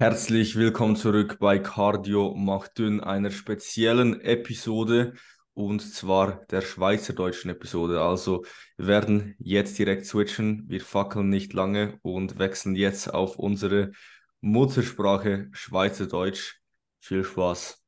[0.00, 5.14] Herzlich willkommen zurück bei Cardio macht dünn, einer speziellen Episode
[5.54, 8.00] und zwar der schweizerdeutschen Episode.
[8.00, 8.44] Also
[8.76, 13.90] wir werden jetzt direkt switchen, wir fackeln nicht lange und wechseln jetzt auf unsere
[14.40, 16.60] Muttersprache Schweizerdeutsch.
[17.00, 17.84] Viel Spaß.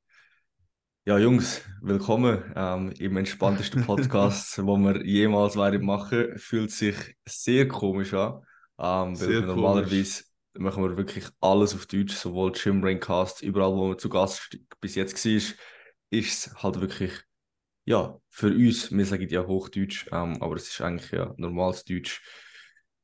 [1.05, 6.37] Ja, Jungs, willkommen ähm, im entspanntesten Podcast, wo wir jemals weiter machen.
[6.39, 8.41] Fühlt sich sehr komisch an,
[8.81, 10.25] ähm, weil Sehr wir normalerweise
[10.55, 15.25] machen wir wirklich alles auf Deutsch, sowohl Gymbrain-Cast, überall, wo man zu Gast bis jetzt
[15.25, 15.33] war,
[16.11, 17.13] ist es halt wirklich,
[17.85, 22.23] ja, für uns, wir sagen ja Hochdeutsch, ähm, aber es ist eigentlich ja normales Deutsch.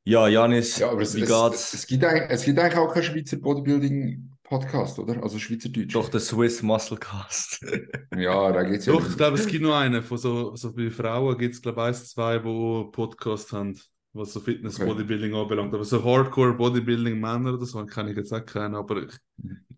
[0.04, 1.74] Ja, Janis, Ja, aber es, wie es, geht's?
[1.74, 5.20] es, gibt eigentlich, es gibt eigentlich auch keinen Schweizer Bodybuilding-Podcast, oder?
[5.20, 5.94] Also Schweizerdeutsch.
[5.94, 7.64] Doch der Swiss Muscle Cast.
[8.16, 10.02] Ja, da geht es ja Doch, ich glaube, es gibt nur einen.
[10.02, 13.78] Von so, so bei Frauen gibt es, glaube ich, eins, zwei, die Podcast haben,
[14.16, 14.86] was so Fitness, Okay.
[14.86, 15.74] Bodybuilding anbelangt.
[15.74, 18.74] Aber so Hardcore Bodybuilding Männer oder so kann ich jetzt auch keinen.
[18.74, 19.12] Aber ich,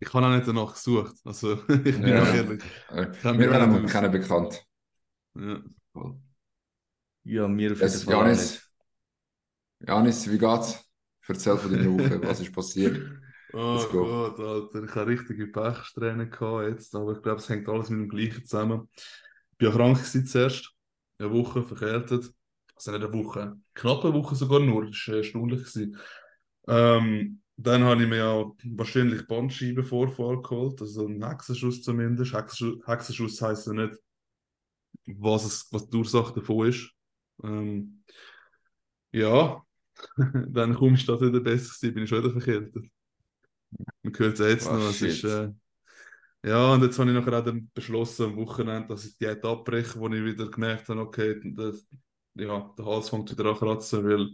[0.01, 1.15] ich habe auch nicht danach gesucht.
[1.25, 2.23] Also, ich bin Ja.
[2.23, 2.63] auch ehrlich.
[2.91, 4.65] Wir werden auch nicht kennen bekannt.
[5.35, 5.63] Ja.
[7.25, 8.63] ja, mir auf jeden Fall Janis.
[9.81, 10.85] Janis, wie geht's?
[11.27, 12.99] Erzähl von deiner Woche, was ist passiert?
[13.55, 13.83] Oh.
[13.91, 17.99] Gott, Alter, ich habe richtige Pechsträhne gehabt jetzt, aber ich glaube, es hängt alles mit
[18.01, 18.91] dem Gleichen zusammen.
[19.59, 20.75] Ich war ja krank gewesen zuerst,
[21.19, 22.31] eine Woche verkältet,
[22.79, 25.61] also nicht eine Woche, knapp eine Woche sogar nur, das war erstaunlich.
[25.61, 25.99] Gewesen.
[26.69, 28.45] Ähm, dann habe ich mir ja
[28.77, 32.33] wahrscheinlich Bandscheibenvorfall geholt, also einen Hexenschuss zumindest.
[32.35, 33.95] Hexenschuss, Hexenschuss heisst ja nicht,
[35.07, 36.91] was, es, was die Ursache davon ist.
[37.43, 38.03] Ähm,
[39.13, 39.63] ja,
[40.49, 42.85] dann komme ich da wieder besser gewesen, bin ich schon wieder verkältet.
[44.03, 45.51] Man hört es jetzt Oh, noch, es ist, äh,
[46.45, 49.45] ja, und jetzt habe ich nachher auch dann beschlossen am Wochenende, dass ich die Diät
[49.45, 51.89] abbreche, wo ich wieder gemerkt habe, okay, das,
[52.39, 54.29] ja, der Hals fängt wieder an kratzen, weil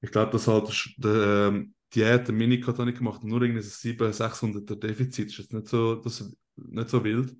[0.00, 3.70] ich glaube, dass halt der, ähm, Diät, der Minicut habe ich gemacht, nur irgendwie so
[3.70, 7.36] 700, 600 Defizit, ist jetzt nicht so, das, nicht so wild,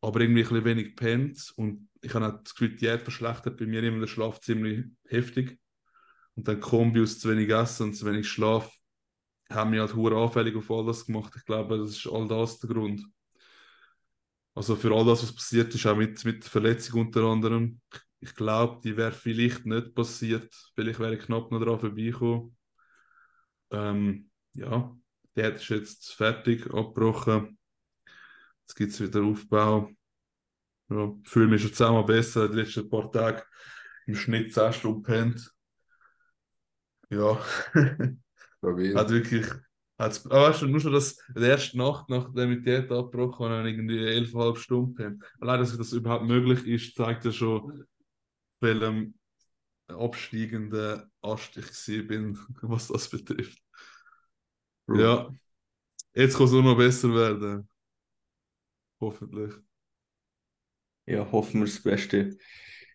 [0.00, 3.66] aber irgendwie ein bisschen wenig pennt und ich habe das Gefühl, die Diät verschlechtert bei
[3.66, 5.58] mir immer den Schlaf ziemlich heftig
[6.36, 8.72] und dann Kombi aus zu wenig Essen und zu wenig Schlaf
[9.50, 11.32] haben mich halt hure anfällig auf all das gemacht.
[11.36, 13.02] Ich glaube, das ist all das der Grund.
[14.54, 17.80] Also für all das, was passiert ist, auch mit, mit Verletzung unter anderem.
[17.92, 18.00] Ich
[18.34, 20.52] glaube, die wäre vielleicht nicht passiert.
[20.74, 22.56] Vielleicht wäre ich knapp noch dran vorbeigekommen.
[23.70, 24.96] Ähm, ja,
[25.36, 27.58] der ist jetzt fertig, abgebrochen.
[28.62, 29.90] Jetzt gibt es wieder Aufbau.
[30.90, 32.48] Ja, fühle mich schon zusammen besser.
[32.48, 33.44] Die letzten paar Tage
[34.06, 35.52] im Schnitt 10 Stunden pennt.
[37.10, 37.38] Ja.
[37.74, 39.46] Hat wirklich.
[39.98, 43.48] Hat's, ah, weißt du, nur schon das, die erste Nacht, nachdem ich die Diät abgebrochen
[43.48, 45.24] habe, ich irgendwie 11,5 Stunden gepennt.
[45.40, 47.84] Allein, dass das überhaupt möglich ist, zeigt ja schon,
[48.60, 49.14] welchem
[49.88, 53.58] absteigenden Ast ich gewesen bin, was das betrifft.
[54.86, 55.00] Bro.
[55.00, 55.30] Ja,
[56.14, 57.68] jetzt kann es nur noch besser werden.
[59.00, 59.54] Hoffentlich.
[61.06, 62.36] Ja, hoffen wir das Beste.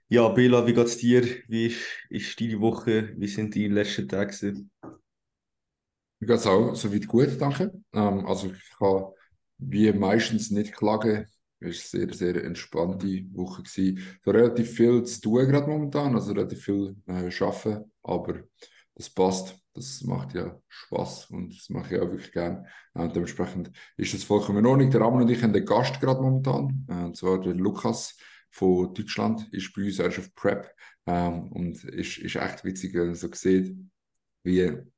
[0.07, 1.23] Ja, Bela, wie geht's dir?
[1.47, 3.13] Wie ist, ist deine Woche?
[3.17, 4.31] Wie sind die letzten Tage?
[4.31, 4.71] gewesen?
[6.19, 7.71] Mir geht's auch soweit gut, danke.
[7.93, 9.05] Ähm, also ich kann
[9.57, 11.27] wie meistens nicht klagen.
[11.63, 13.63] Es war eine sehr, sehr entspannte Woche.
[13.63, 13.99] Gewesen.
[14.23, 18.43] So relativ viel zu tun gerade momentan, also relativ viel äh, arbeiten, aber
[18.95, 19.59] das passt.
[19.75, 22.67] Das macht ja Spaß und das mache ich auch wirklich gern.
[22.93, 24.91] Äh, dementsprechend ist das vollkommen in Ordnung.
[24.91, 28.15] Der Ramon und ich haben den Gast gerade momentan, äh, und zwar der Lukas
[28.51, 30.69] von Deutschland, ist bei uns, er ist auf Prep
[31.07, 33.75] ähm, und ist, ist echt witzig, wenn man so sieht,
[34.43, 34.91] wie jemand,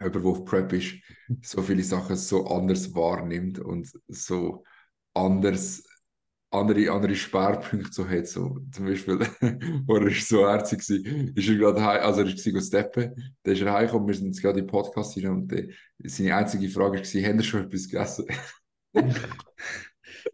[0.00, 0.94] der auf Prep ist,
[1.42, 4.64] so viele Sachen so anders wahrnimmt und so
[5.24, 5.82] anders,
[6.50, 8.26] andere, andere Schwerpunkte so hat.
[8.26, 9.18] So, zum Beispiel,
[9.86, 13.34] wo er ist so herzig war, ist er gerade heim, also er ist go steppen,
[13.42, 15.68] dann ist er heimgekommen, wir sind jetzt gerade im Podcast rein und äh,
[16.04, 18.26] seine einzige Frage war, haben ihr schon etwas gegessen?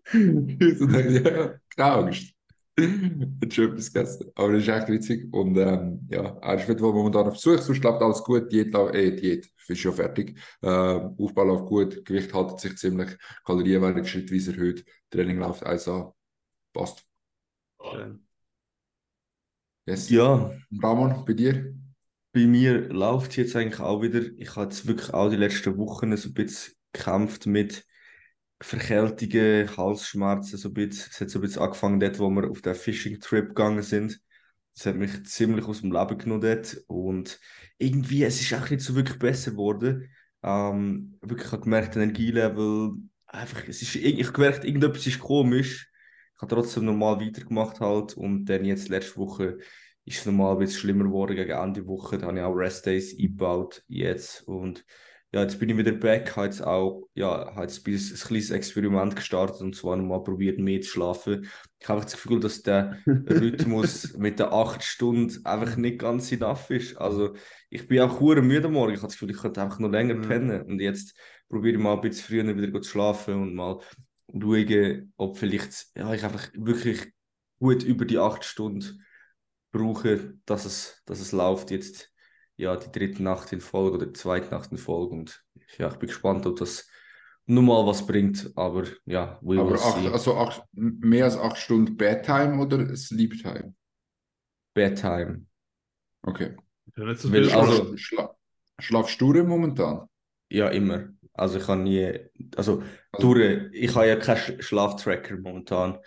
[0.12, 2.35] dachte ich, ja, keine Angst.
[2.78, 4.30] Hat schon etwas gegessen.
[4.34, 5.32] Aber das ist echt witzig.
[5.32, 8.52] Und ähm, ja, er ist wieder momentan auf Besuch, sonst läuft alles gut.
[8.52, 10.38] Diät, äh, Diät ist schon fertig.
[10.62, 16.14] Ähm, Aufbau läuft gut, Gewicht haltet sich ziemlich, Kalorien werden schrittweise erhöht, Training läuft 1A.
[16.72, 17.04] Passt.
[17.82, 18.26] Schön.
[19.86, 20.10] Yes.
[20.10, 20.50] Ja,
[20.82, 21.76] Ramon, bei dir?
[22.36, 24.20] bei mir läuft es jetzt eigentlich auch wieder.
[24.36, 27.86] Ich habe jetzt wirklich auch die letzten Wochen so ein bisschen gekämpft mit
[28.60, 31.10] Verkältungen, Halsschmerzen, so ein bisschen.
[31.10, 34.20] Es hat so ein bisschen angefangen dort, wo wir auf den Fishing-Trip gegangen sind.
[34.74, 36.76] Das hat mich ziemlich aus dem Leben genommen dort.
[36.86, 37.38] Und
[37.78, 40.10] irgendwie, es ist auch nicht so wirklich besser geworden.
[40.42, 42.92] Ähm, wirklich, ich habe gemerkt, Energielevel,
[43.26, 45.90] einfach, es ist, ich habe gemerkt, irgendetwas ist komisch.
[46.34, 48.16] Ich habe trotzdem normal weitergemacht halt.
[48.16, 49.58] Und dann jetzt letzte Woche
[50.04, 52.18] ist es normal ein bisschen schlimmer geworden gegen Ende Woche.
[52.18, 54.42] Da habe ich auch Rest Days eingebaut jetzt.
[54.42, 54.84] Und
[55.32, 58.50] ja, jetzt bin ich wieder back, habe jetzt auch, ja, habe jetzt ein, ein kleines
[58.50, 61.48] Experiment gestartet und zwar mal probiert, mehr zu schlafen.
[61.78, 66.30] Ich habe einfach das Gefühl, dass der Rhythmus mit den acht Stunden einfach nicht ganz
[66.32, 66.96] enough ist.
[66.96, 67.34] Also,
[67.68, 68.92] ich bin auch hure müde am Morgen.
[68.94, 70.20] Ich habe das Gefühl, ich könnte einfach noch länger Ja.
[70.20, 70.62] pennen.
[70.62, 71.14] Und jetzt
[71.48, 73.80] probiere ich mal ein bisschen früher wieder zu schlafen und mal
[74.32, 77.12] schauen, ob vielleicht, ja, ich einfach wirklich
[77.58, 79.04] gut über die acht Stunden
[79.72, 82.10] brauche, dass es, dass es läuft jetzt
[82.56, 85.44] ja die dritte Nacht in Folge oder die zweite Nacht in Folge und
[85.78, 86.88] ja, ich bin gespannt, ob das
[87.46, 90.08] nochmal was bringt, aber ja, we will Aber acht, see.
[90.08, 93.74] also acht, mehr als acht Stunden Bedtime oder Sleep Time?
[94.74, 95.46] Bedtime.
[96.22, 96.56] Okay.
[96.96, 97.96] Ja, so Weil also-.
[97.96, 98.36] Schla schla
[98.78, 100.08] schlafst du momentan?
[100.50, 101.08] Ja, immer.
[101.32, 102.18] Also ich habe nie,
[102.56, 102.82] also
[103.12, 105.98] Also- durch, ich habe ja keinen Sch- Schlaftracker momentan.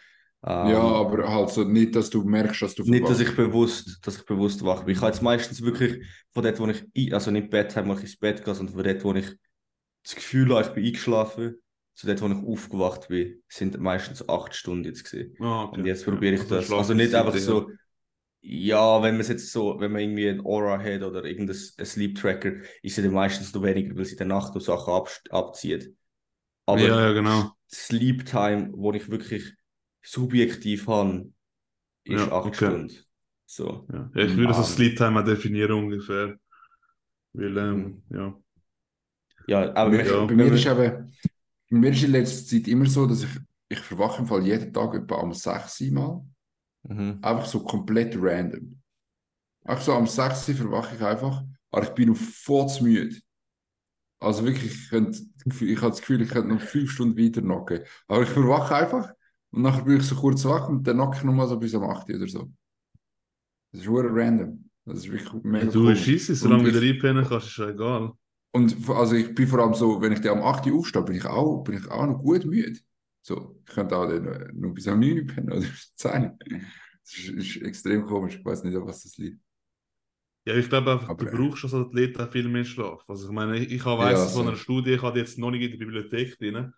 [0.45, 3.99] Ähm, Ja, aber halt so nicht, dass du merkst, dass du Nicht, dass ich bewusst,
[4.03, 4.95] dass ich bewusst wach bin.
[4.95, 8.17] Ich habe jetzt meistens wirklich von dort, wo ich, also nicht Bedtime, wo ich ins
[8.17, 9.35] Bett gehe, sondern von dort, wo ich
[10.03, 11.55] das Gefühl habe, ich bin eingeschlafen,
[11.93, 15.35] zu dort, wo ich aufgewacht bin, sind meistens acht Stunden jetzt gesehen.
[15.39, 15.81] Ah, okay.
[15.81, 16.71] Und jetzt probiere ich also das.
[16.71, 17.39] Also nicht Schlafenszeit, einfach ja.
[17.41, 17.71] so,
[18.41, 21.85] ja, wenn man es jetzt so, wenn man irgendwie ein Aura hat oder irgendein ein
[21.85, 24.93] Sleep Tracker, ist es dann meistens noch weniger, weil sie in der Nacht noch Sachen
[24.93, 25.93] ab, abzieht.
[26.65, 27.51] Aber Ja, ja, genau.
[27.71, 29.53] Sleep Time, wo ich wirklich
[30.11, 31.31] subjektiv habe,
[32.05, 32.57] ist Ja, acht okay.
[32.57, 32.93] Stunden.
[33.45, 33.89] So.
[33.91, 36.37] Ja, ich würde so Ähm, Sleep Time auch definieren ungefähr.
[37.33, 38.03] Weil, ähm, Mhm.
[38.11, 38.35] ja.
[39.47, 40.25] Ja, aber Bei, Ja.
[40.27, 41.11] bei mir ist eben,
[41.71, 43.29] bei mir ist in letzter Zeit immer so, dass ich,
[43.69, 46.25] ich verwache im Fall jeden Tag etwa um 6 Uhr mal.
[46.83, 47.23] Mhm.
[47.23, 48.81] Einfach so komplett random.
[49.65, 53.17] Einfach so am 6 Uhr verwache ich einfach, aber ich bin noch voll zu müde.
[54.19, 57.81] Also wirklich, ich, könnte, ich habe das Gefühl, ich könnte noch fünf Stunden weiter nacken.
[58.07, 59.13] Aber ich verwache einfach
[59.51, 61.83] und nachher bin ich so kurz wach und dann nacke ich nochmal so bis um
[61.83, 62.51] 8 Uhr oder so.
[63.71, 64.69] Das ist hure random.
[64.85, 66.03] Das ist wirklich mega Du komisch.
[66.03, 68.11] schießt, Und solange du wieder einpennen kannst, ist ja egal.
[68.51, 71.15] Und also ich bin vor allem so, wenn ich dann am 8 Uhr aufstehe, bin
[71.15, 72.79] ich auch, bin ich auch noch gut müde.
[73.21, 75.65] So, ich könnte auch dann äh, noch bis am 9 Uhr pennen oder
[75.95, 76.37] 10.
[77.03, 78.37] Das ist, ist extrem komisch.
[78.37, 79.39] Ich weiß nicht, an was das liegt.
[80.45, 83.03] Ja, ich glaube einfach, Aber, du äh, brauchst als Athlet auch viel mehr Schlaf.
[83.07, 85.51] Also ich meine, ich, ich habe Ja, weiss von einer Studie, ich hatte jetzt noch
[85.51, 86.73] nicht in der Bibliothek drin,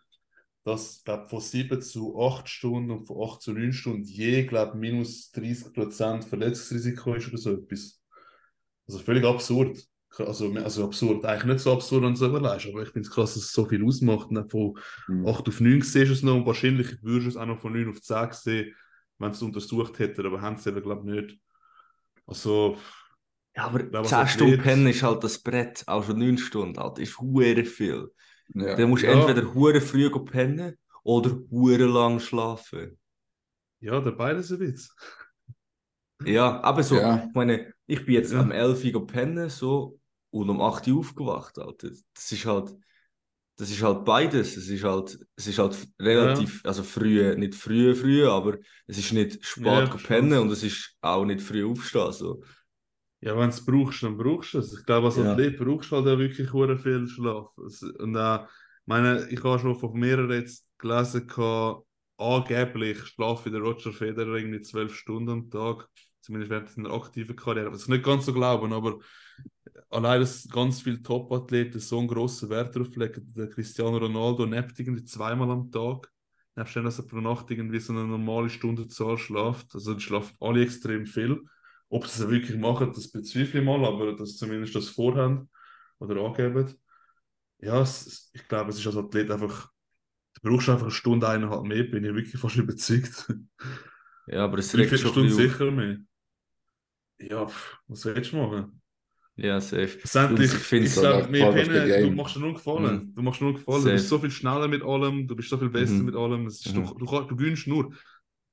[0.63, 4.77] dass glaub, von 7 zu 8 Stunden und von 8 zu 9 Stunden je, glaube
[4.77, 8.01] minus 30% Verletzungsrisiko ist oder so etwas.
[8.87, 9.79] Also völlig absurd.
[10.17, 13.11] Also, also absurd, eigentlich nicht so absurd, wenn du es überlegst, aber ich finde es
[13.13, 14.27] krass, dass es so viel ausmacht.
[14.29, 14.77] Und dann von
[15.07, 15.25] Hm.
[15.25, 17.73] 8 auf 9 siehst du es noch und wahrscheinlich würdest du es auch noch von
[17.73, 18.75] 9 auf 10 sehen,
[19.19, 21.39] wenn sie es untersucht hätten, aber haben sie eben, glaube ich, nicht.
[22.27, 22.77] Also,
[23.55, 26.77] Ja, aber glaube, als 10 Stunden pennen ist halt das Brett, auch schon 9 Stunden,
[26.77, 28.09] halt, ist hure viel.
[28.53, 28.75] Ja.
[28.75, 29.13] Dann musst du Ja.
[29.13, 32.97] entweder hure früh pennen oder hure lang schlafen.
[33.79, 34.93] ja, der beides ein bisschen.
[36.23, 37.25] Ja, aber so, Ja.
[37.27, 38.39] ich meine, ich bin jetzt Ja.
[38.41, 39.99] am 11 Uhr pennen so,
[40.29, 41.89] und um 8 Uhr aufgewacht, Alter.
[42.13, 42.75] Das ist halt,
[43.57, 44.57] das ist halt beides.
[44.57, 48.57] Es ist halt, es ist halt relativ, also früh, nicht früh, früh, aber
[48.87, 52.11] es ist nicht spät Ja, pennen und es ist auch nicht früh aufstehen.
[52.13, 52.43] So.
[53.21, 54.73] Ja, wenn du es brauchst, dann brauchst du es.
[54.77, 55.31] Ich glaube, als Ja.
[55.31, 56.49] Athlet brauchst du halt auch wirklich
[56.81, 57.55] viel Schlaf.
[57.57, 61.85] Und auch, ich meine, ich habe schon von mehreren jetzt gelesen, gehabt,
[62.17, 65.87] angeblich schlafe der Roger Federer irgendwie zwölf Stunden am Tag,
[66.21, 67.71] zumindest während seiner aktiven Karriere.
[67.71, 68.99] Was ich nicht ganz so glauben, aber
[69.89, 74.79] allein, dass ganz viele Top-Athleten so einen grossen Wert darauf legen, der Cristiano Ronaldo neppt
[74.79, 76.11] irgendwie zweimal am Tag,
[76.55, 79.73] nebst dem, dass er pro Nacht irgendwie so eine normale Stundenzahl schlaft.
[79.73, 81.41] Also die schlafen alle extrem viel.
[81.91, 85.49] Ob sie es wirklich machen, das bezweifle ich mal, aber dass sie zumindest das vorhaben
[85.99, 86.73] oder angeben.
[87.59, 89.71] Ja, es, es- ich glaube, es ist als Athlet einfach,
[90.41, 93.27] du brauchst einfach eine Stunde, eineinhalb mehr, bin ich wirklich fast überzeugt.
[94.27, 95.97] Ja, aber es regt schon Stunden sicher mehr.
[97.19, 98.81] Ja, pff, was willst du machen?
[99.35, 99.97] Ja, safe.
[99.97, 102.95] Ich finde ich of the pennen, du machst dir nur einen Gefallen.
[103.07, 103.15] Mhm.
[103.15, 103.85] Du machst nur Gefallen.
[103.85, 103.93] Du Safe.
[103.93, 106.05] bist so viel schneller mit allem, du bist so viel besser Mhm.
[106.05, 106.47] mit allem.
[106.47, 106.73] Es Mhm.
[106.73, 107.93] du, du, du gewinnst nur.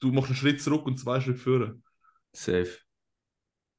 [0.00, 1.82] Du machst einen Schritt zurück und zwei Schritte vorne.
[2.32, 2.78] Safe.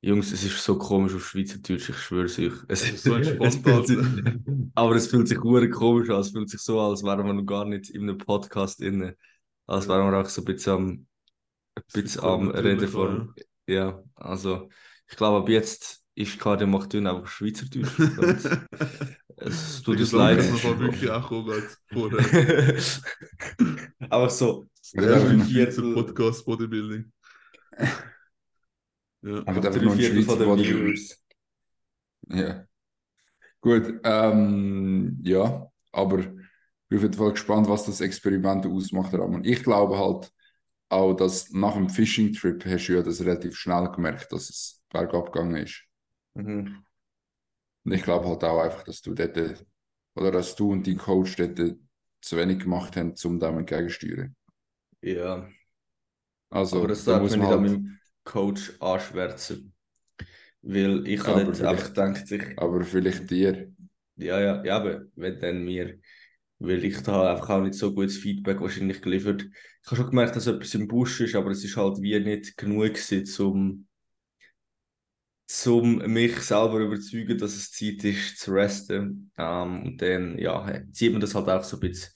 [0.02, 2.54] Jungs, es ist so komisch auf Schweizerdeutsch, ich schwöre euch.
[2.70, 3.28] Es, ist so es
[3.66, 4.36] Alter.
[4.76, 6.22] aber es fühlt sich hure komisch an.
[6.22, 9.18] Es fühlt sich so an, als wären wir noch gar nicht in einem Podcast inne.
[9.68, 9.92] Als Ja.
[9.98, 10.88] wären wir auch so ein bisschen am,
[11.76, 13.34] ein Es bisschen am Reden von.
[13.68, 14.70] Ja, also
[15.10, 17.90] ich glaube, ab jetzt ist Kadia macht einfach Schweizerdeutsch.
[19.36, 20.38] Es tut uns Ich leid.
[20.40, 22.76] das noch wirklich auch kommen als vorher.
[24.10, 27.12] aber so, Ja, drei aber- Schweizer Viertel, Podcast Bodybuilding.
[29.22, 29.40] Ja.
[29.46, 31.18] Aber einfach nur ein Schweizer.
[32.30, 32.66] Ja.
[33.62, 36.28] Gut, ähm, ja, aber ich
[36.90, 39.44] bin auf jeden Fall gespannt, was das Experiment ausmacht, Ramon.
[39.44, 40.32] Ich glaube halt
[40.90, 45.32] auch, dass nach dem Fishing-Trip hast du ja das relativ schnell gemerkt, dass es bergab
[45.32, 45.84] gegangen ist.
[46.36, 46.84] Mhm.
[47.84, 49.66] Und ich glaube halt auch einfach, dass du dort
[50.16, 51.60] Oder dass du und dein Coach dort
[52.22, 54.36] zu wenig gemacht haben, um dem entgegenzusteuern.
[55.02, 55.50] Ja,
[56.50, 59.74] Also, aber das muss man nicht man an halt, meinem Coach anschwärzen.
[60.62, 63.74] Weil ich habe einfach gedacht, ich, aber vielleicht dir.
[64.18, 66.00] ja, ja, ja, aber wenn dann mir,
[66.60, 69.44] weil ich da einfach auch nicht so gutes Feedback wahrscheinlich geliefert.
[69.44, 72.58] Ich habe schon gemerkt, dass etwas im Busch ist, aber es ist halt wie nicht
[72.58, 73.88] genug gewesen, um,
[75.68, 79.32] um mich selber überzeugen, dass es Zeit ist zu resten.
[79.38, 82.12] Ähm, und dann, ja, zieht man das halt auch so ein bisschen,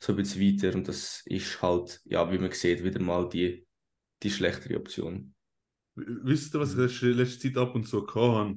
[0.00, 3.66] so ein bisschen weiter und das ist halt, ja, wie man sieht, wieder mal die,
[4.22, 5.33] die schlechtere Option.
[5.96, 8.56] Wisst ihr, was ich letzte, letzte Zeit ab und zu hatte?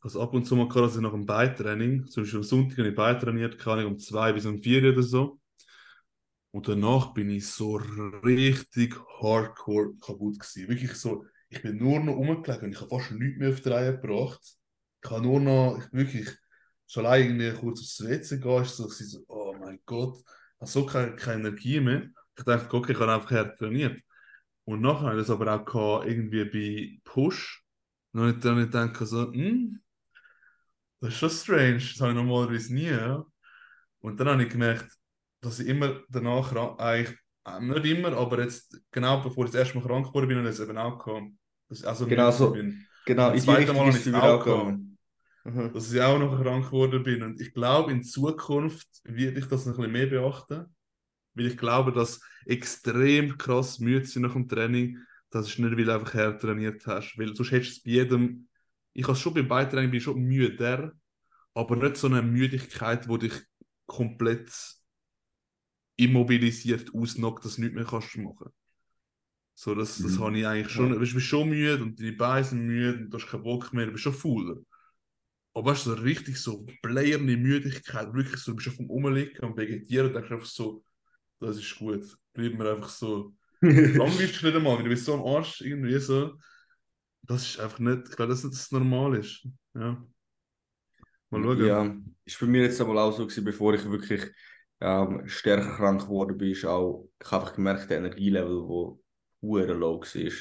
[0.00, 2.88] Also ab und zu mal dass ich nach einem Beitraining, zum Beispiel am Sonntag habe
[2.88, 5.40] ich beitrainiert, kann ich um zwei bis um vier oder so.
[6.50, 10.68] Und danach bin ich so richtig hardcore kaputt gewesen.
[10.68, 13.68] Wirklich so, ich bin nur noch rumgelegen und ich habe fast nichts mehr auf die
[13.68, 14.40] Reihe gebracht.
[15.04, 16.28] Ich habe nur noch, ich wirklich,
[16.86, 20.70] schon allein irgendwie kurz aufs WC gehen, ist so, so, oh mein Gott, ich habe
[20.70, 22.08] so keine, keine Energie mehr.
[22.36, 24.00] Ich dachte, okay, ich habe einfach hart trainiert.
[24.68, 27.64] Und nachher habe ich das aber auch gehabt, irgendwie bei Push.
[28.12, 29.80] Und dann habe ich gedacht, so, hm,
[31.00, 32.92] das ist schon strange, das habe ich normalerweise nie.
[34.00, 34.94] Und dann habe ich gemerkt,
[35.40, 39.78] dass ich immer danach eigentlich, äh, nicht immer, aber jetzt genau bevor ich das erste
[39.78, 41.28] Mal krank geworden bin, und es eben auch gehabt,
[41.70, 42.50] dass ich also Genau so.
[42.50, 42.86] bin.
[43.06, 44.98] Genau, das zweite Mal habe ich es auch gegangen.
[45.44, 45.72] Mhm.
[45.72, 47.22] dass ich auch noch krank geworden bin.
[47.22, 50.66] Und ich glaube, in Zukunft werde ich das noch ein bisschen mehr beachten.
[51.38, 54.98] Weil ich glaube, dass extrem krass müde sein nach dem Training,
[55.30, 57.18] das ist nicht, weil du einfach hart trainiert hast.
[57.18, 58.48] Weil sonst hättest du es bei jedem.
[58.94, 60.92] Ich habe schon beim Beitraining bin ich schon müder,
[61.54, 63.34] aber nicht so eine Müdigkeit, wo dich
[63.86, 64.50] komplett
[65.96, 68.50] immobilisiert ausnockt, dass du nichts mehr kannst machen.
[69.54, 70.20] So, das, das Mhm.
[70.20, 70.90] habe ich eigentlich schon.
[70.90, 73.86] Du bist schon müde und deine Beine sind müde und du hast keinen Bock mehr,
[73.86, 74.56] du bist schon fauler.
[75.54, 79.40] Aber weißt du, so richtig so bläherne Müdigkeit, wirklich so, du bist auf dem Umliegen
[79.44, 80.84] und vegetieren und denkst einfach so,
[81.40, 82.04] das ist gut.
[82.32, 83.34] Bleib mir einfach so.
[83.94, 86.34] Langweilst du nicht einmal, du bist so am Arsch, irgendwie so.
[87.22, 89.46] Das ist einfach nicht, ich glaube, dass das normal ist.
[89.74, 90.02] Ja.
[91.30, 91.58] Mal schauen.
[91.66, 94.22] Ja, ist bei mir jetzt einmal auch so gewesen, bevor ich wirklich
[94.80, 99.02] ähm, stärker krank geworden bin, ist auch, ich habe einfach gemerkt, der Energielevel, wo
[99.40, 100.32] hure low war.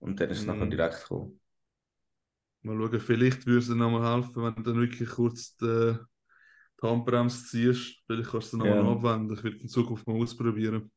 [0.00, 0.70] Und dann ist es nachher Mhm.
[0.70, 1.40] direkt gekommen.
[2.62, 5.96] Mal schauen, vielleicht würde es dir nochmal helfen, wenn du dann wirklich kurz die,
[6.82, 8.02] die Handbremse ziehst.
[8.06, 8.92] Vielleicht kannst du es nochmal Ja.
[8.92, 9.36] abwenden.
[9.36, 10.90] Ich werde in Zukunft mal ausprobieren.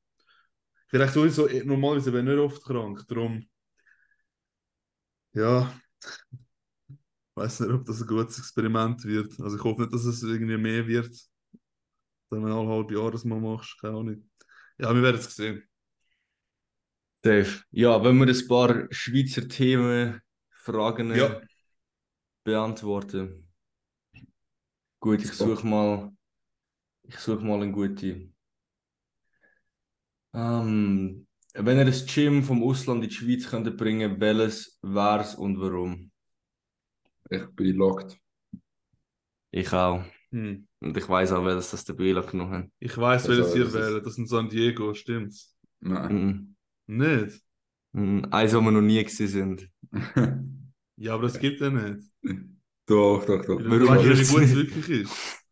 [0.88, 3.04] Vielleicht sowieso, eh, normalerweise bin ich nicht oft krank.
[3.08, 3.46] Darum,
[5.34, 5.74] ja,
[7.32, 9.40] ich weiß nicht, ob das ein gutes Experiment wird.
[9.40, 11.16] Also ich hoffe nicht, dass es irgendwie mehr wird.
[12.30, 14.30] Wenn du alle halbe Jahre das mal machst, keine Ahnung.
[14.78, 15.64] Ja, wir werden es sehen.
[17.24, 17.64] Safe.
[17.72, 21.42] Ja, wenn wir ein paar Schweizer Themen, Fragen Ja.
[22.44, 23.53] beantworten.
[25.04, 26.14] Gut, ich suche mal,
[27.02, 28.30] ich suche mal eine gute.
[30.34, 35.60] Ähm, wenn ihr ein Gym vom Ausland in die Schweiz könntet bringen, welches wär's und
[35.60, 36.10] warum?
[37.30, 38.18] Ich bin locked.
[39.52, 40.06] Ich auch.
[40.32, 40.70] Hm.
[40.80, 42.70] Und ich weiß auch, welches das der Bela genommen hat.
[42.80, 44.06] Ich weiß, Also, welches ihr das ist- wählt.
[44.06, 45.54] Das ist in San Diego, stimmt's?
[45.82, 46.56] Nein.
[46.88, 46.98] Mhm.
[46.98, 47.42] Nicht?
[47.92, 48.26] Mhm.
[48.32, 49.70] Eins, wo wir noch nie gewesen sind.
[50.96, 52.08] Ja, aber das gibt ja nicht.
[52.86, 53.58] doch, doch, doch.
[53.58, 55.14] Du Warum weißt ja, wie gut es wirklich ist.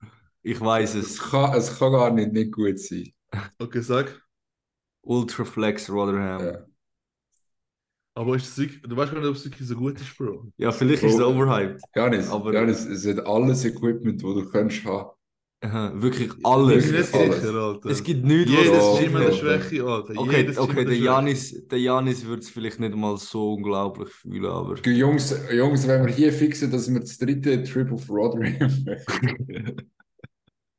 [0.43, 1.19] Ich weiß Es es.
[1.19, 3.13] kann, es kann gar nicht, nicht gut sein.
[3.59, 4.19] Okay, sag.
[5.03, 6.43] Ultraflex Rotherham.
[6.43, 6.65] Ja.
[8.15, 10.51] Aber ist wirklich, du weißt gar nicht, ob es wirklich so gut ist, Bro.
[10.57, 11.27] Ja, vielleicht ist es Bro.
[11.29, 11.81] overhyped.
[11.95, 15.11] Janis, Aber- Janis, es hat alles Equipment, das du kannst haben.
[15.63, 16.85] Aha, wirklich Ich alles.
[16.87, 17.35] bin nicht alles.
[17.41, 17.89] sicher, Alter.
[17.91, 20.13] Es gibt nichts, Jedes Doch, Gym hat eine Schwäche, Alter.
[20.17, 20.95] Okay, Jedes okay, der.
[20.97, 24.75] Janis, der Janis wird es vielleicht nicht mal so unglaublich fühlen, aber.
[24.89, 29.75] Jungs, Jungs, wenn wir hier fixen, dass wir das dritte Trip auf Rotherham machen.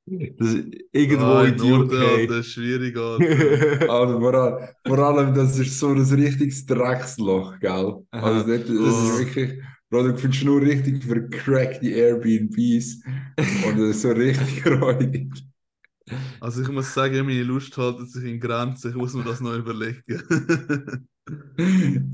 [0.04, 1.92] Das ist irgendwo Ah, in die Norden, UK.
[2.02, 3.88] Alter, ist schwierig, Alter.
[3.88, 8.04] Also vor, allem, vor allem, das ist so ein richtiges Drecksloch, gell?
[8.10, 9.18] Also das, das ist Oh.
[9.20, 13.02] wirklich, Bro, du findest nur richtig vercrackte Airbnbs
[13.66, 15.30] und das ist so richtig räudig.
[16.40, 18.90] Also ich muss sagen, meine Lust haltet sich in Grenzen.
[18.90, 20.02] Ich muss mir das noch überlegen.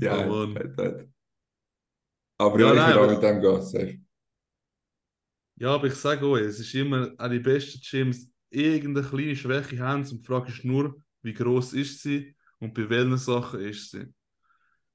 [0.01, 0.55] Ja, Oh Mann.
[0.55, 1.09] halt, halt.
[2.37, 3.99] Aber Ja, ja, ich nein, würde auch aber- mit dem gehen, safe.
[5.57, 9.79] ja, aber ich sage euch, es ist immer auch die besten Gyms, irgendeine kleine Schwäche
[9.79, 13.91] haben und die Frage ist nur, wie groß ist sie und bei welchen Sachen ist
[13.91, 14.05] sie.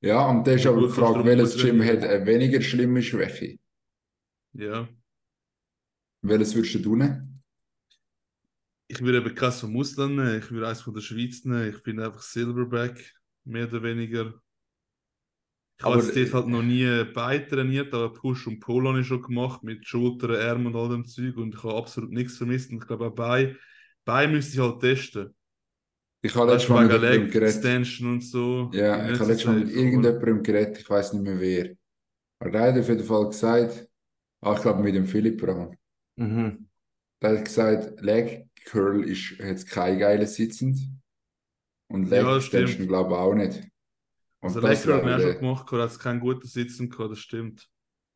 [0.04, 3.56] Ja, und das ist aber die Frage, welches Gym hat eine weniger schlimme Schwäche?
[4.52, 4.86] Ja.
[6.20, 7.42] Welches würdest du nehmen?
[8.86, 11.70] Ich würde eben keins vom Ausland nehmen, ich würde eins von der Schweiz nehmen.
[11.70, 14.34] Ich finde einfach Silverback mehr oder weniger
[15.78, 19.22] Ich habe jetzt halt noch nie Beine trainiert, aber Push und Pull habe ich schon
[19.22, 22.82] gemacht mit Schultern, Armen und all dem Zeug und ich habe absolut nichts vermisst und
[22.82, 23.54] ich glaube auch
[24.04, 25.34] Beine müsste ich halt testen.
[26.24, 27.56] Ich habe letztes du, Mal mit jemandem Leg geredet.
[27.56, 28.70] Extension und so.
[28.72, 31.76] Ja, ich habe letztes Mal mit irgendjemandem geredet, ich weiß nicht mehr wer.
[32.40, 33.88] Aber der hat auf jeden Fall gesagt,
[34.40, 35.76] ah, ich glaube mit dem Philipp Braun.
[36.16, 36.68] Mhm.
[37.22, 40.78] Der hat gesagt, Leg Curl ist jetzt kein geiles Sitzend.
[41.88, 42.88] Und Leg Ja, das Extension stimmt.
[42.88, 43.68] glaube ich auch nicht.
[44.40, 46.88] Und Also das Lecker haben wir wäre, auch schon gemacht, hat es keinen guten Sitzen
[46.90, 47.68] gehabt, das stimmt.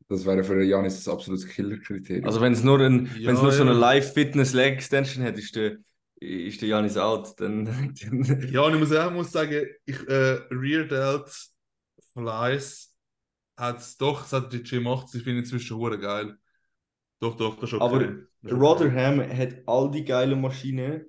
[0.07, 2.25] das wäre für Janis ein absolutes Killerkriterium.
[2.25, 3.77] Also wenn es nur, ein, Ja, wenn's nur so eine ja.
[3.77, 5.77] Live-Fitness-Leg-Extension hat, ist der,
[6.19, 7.39] ist der Janis out.
[7.39, 11.31] Dann, dann Ja, und ich muss auch muss sagen, ich, äh, Rear Delt
[12.13, 12.95] Flies
[13.57, 16.35] hat es doch, seit die Gym 80, finde ich inzwischen hure geil.
[17.19, 17.83] Doch, doch, das ist okay.
[17.83, 18.53] Aber okay.
[18.55, 21.05] Rotherham hat all die geilen Maschinen,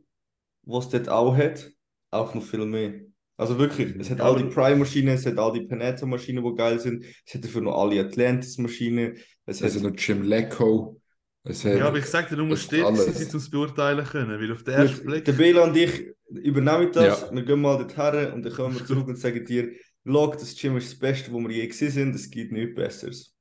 [0.62, 1.70] was es dort auch hat,
[2.10, 3.00] auch noch viel mehr.
[3.36, 6.78] Also wirklich, es hat Ja, all die Prime-Maschinen, es hat all die Panetta-Maschinen, die geil
[6.78, 11.00] sind, es hat dafür noch alle Atlantis-Maschinen, es Es hat hat noch Jim Lecco.
[11.42, 13.50] Es hat, Ja, aber ich sag dir, du musst das ist stets sein, um es
[13.50, 15.25] beurteilen können, weil auf den ersten Blick.
[15.25, 17.32] der Bela und ich übernehmen das, Ja.
[17.35, 19.73] wir gehen mal dorthin und dann kommen wir zurück und sagen dir,
[20.04, 23.35] Log, das Gym ist das Beste, wo wir je gesehen sind, es gibt nichts Besseres.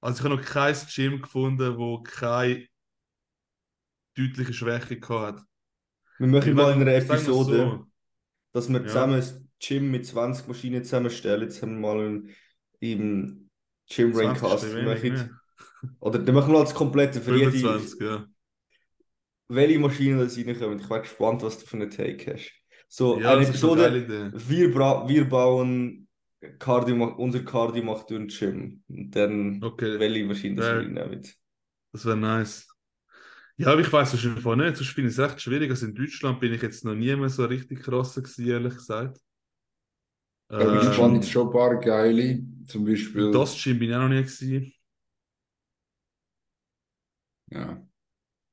[0.00, 2.66] Also ich habe noch kein Gym gefunden, wo keine
[4.16, 5.46] deutliche Schwäche gehabt hat.
[6.18, 7.86] Wir machen mal in einer wir Episode, so.
[8.52, 8.86] dass wir Ja.
[8.86, 11.42] zusammen ein Gym mit 20 Maschinen zusammenstellen.
[11.42, 12.30] Jetzt haben wir mal einen,
[12.80, 13.50] im
[13.88, 15.39] Gym 20 Raincast machen.
[16.00, 18.26] Oder dann machen wir als komplette für jede, 25, ja.
[19.48, 20.78] welche Maschine das reinkommen.
[20.80, 22.52] Ich bin gespannt, was du für einen Take hast.
[22.88, 24.30] So, Ja, eine Episode, Idee.
[24.48, 24.74] wir,
[25.08, 26.08] wir bauen
[26.58, 28.82] Cardio, unser Cardio macht durch ein Gym.
[28.88, 29.98] Und dann Okay.
[29.98, 30.72] welche Maschine das Ja.
[30.78, 31.22] reinnehmen.
[31.92, 32.66] Das wäre nice.
[33.56, 34.76] Ja, aber ich weiß es einfach nicht.
[34.76, 35.70] Sonst finde ich es recht schwierig.
[35.70, 39.20] Also in Deutschland bin ich jetzt noch nie mehr so richtig krass gewesen, ehrlich gesagt.
[40.48, 42.40] gibt Ähm, spannend schon ein paar geile.
[42.66, 43.30] Zum Beispiel.
[43.32, 44.72] das Gym bin ich auch noch nie gewesen.
[47.50, 47.86] Ja.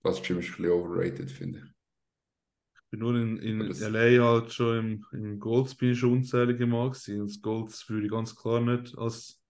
[0.04, 1.66] Das Gym ist ein bisschen overrated, finde ich.
[2.86, 6.14] Ich bin nur in, in das- LA halt schon im, im Golds bin ich schon
[6.14, 7.22] unzählige Mal gewesen.
[7.22, 9.42] Und das Golds würde ich ganz klar nicht als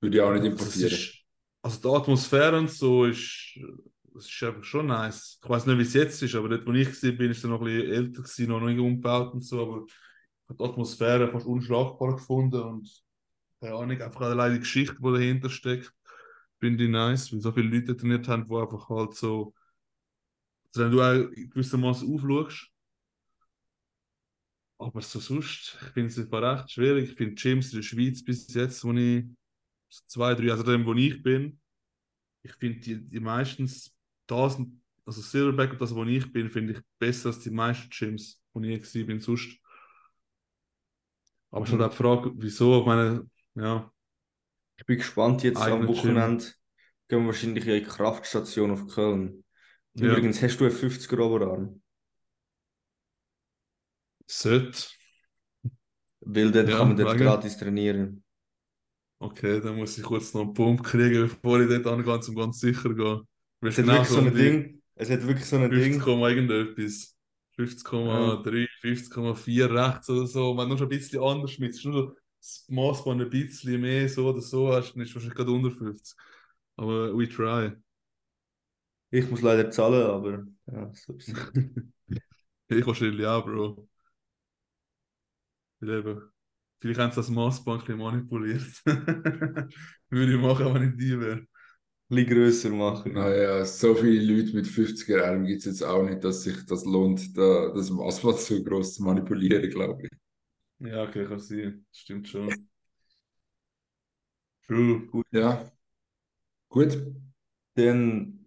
[0.00, 0.92] Würde ich auch nicht Das importieren.
[0.92, 1.14] ist,
[1.62, 3.58] also die Atmosphäre und so ist,
[4.14, 5.38] das ist einfach schon nice.
[5.42, 7.50] Ich weiß nicht, wie es jetzt ist, aber dort, wo ich war, bin ich dann
[7.50, 11.28] noch ein bisschen älter gewesen, noch nicht umgebaut und so, aber ich habe die Atmosphäre
[11.30, 13.02] fast unschlagbar gefunden und
[13.60, 15.92] keine Ahnung, einfach allein die Geschichte, die dahinter steckt,
[16.60, 19.54] finde ich nice, weil so viele Leute trainiert haben, die einfach halt so,
[20.74, 22.70] also wenn du auch gewissermaßen aufschaust,
[24.78, 27.10] aber so sonst, ich finde es einfach recht schwierig.
[27.10, 29.24] Ich finde Gyms in der Schweiz bis jetzt, wo ich
[29.88, 31.58] so zwei, drei, also dem, wo ich bin,
[32.42, 33.94] ich finde die, die meistens
[34.26, 34.58] das,
[35.06, 38.60] also Silverback und das, wo ich bin, finde ich besser als die meisten Gyms, wo
[38.62, 39.58] ich bin sonst.
[41.50, 43.90] Aber ist halt auch die Frage, wieso, ich meine, ja,
[44.86, 46.44] Ich bin gespannt, jetzt am Eigenes Wochenende
[47.08, 49.42] gehen wir wahrscheinlich in die Kraftstation auf Köln.
[49.94, 50.12] Ja.
[50.12, 51.82] Übrigens, hast du einen 50er Oberarm?
[54.28, 54.78] sollte.
[56.20, 58.22] Weil dort Ja, kann man dort wegen- gratis trainieren.
[59.18, 62.60] Okay, dann muss ich kurz noch einen Pump kriegen, bevor ich dort angehe, um ganz
[62.60, 63.28] sicher zu gehen.
[63.62, 64.82] Es hat wirklich so ein Ding.
[64.94, 66.00] Es hat wirklich so ein 50, Ding.
[66.00, 67.16] Komma irgendetwas.
[67.56, 70.56] 50,3, 50,4 rechts oder so.
[70.56, 72.16] Wenn du schon ein bisschen anders mit, nur
[72.68, 76.16] das ein bisschen mehr so oder so hast, dann ist es wahrscheinlich gerade unter 50.
[76.76, 77.72] Aber we try.
[79.10, 81.34] Ich muss leider zahlen, aber ja, so ist es.
[82.68, 83.88] Ich wahrscheinlich auch, Bro.
[86.80, 88.62] Vielleicht haben sie das Maßband ein bisschen manipuliert.
[90.10, 91.32] Würde ich machen, wenn ich die wäre.
[91.38, 91.48] Ein
[92.08, 93.14] bisschen grösser machen.
[93.14, 96.84] Naja, so viele Leute mit 50er Armen gibt es jetzt auch nicht, dass sich das
[96.84, 100.10] lohnt, da, das Maßband so groß zu manipulieren, glaube ich.
[100.78, 101.86] Ja, okay, kann sein.
[101.92, 102.68] Stimmt schon.
[104.66, 105.08] True.
[105.32, 105.72] Ja.
[106.68, 106.96] Gut.
[107.74, 108.46] Dann,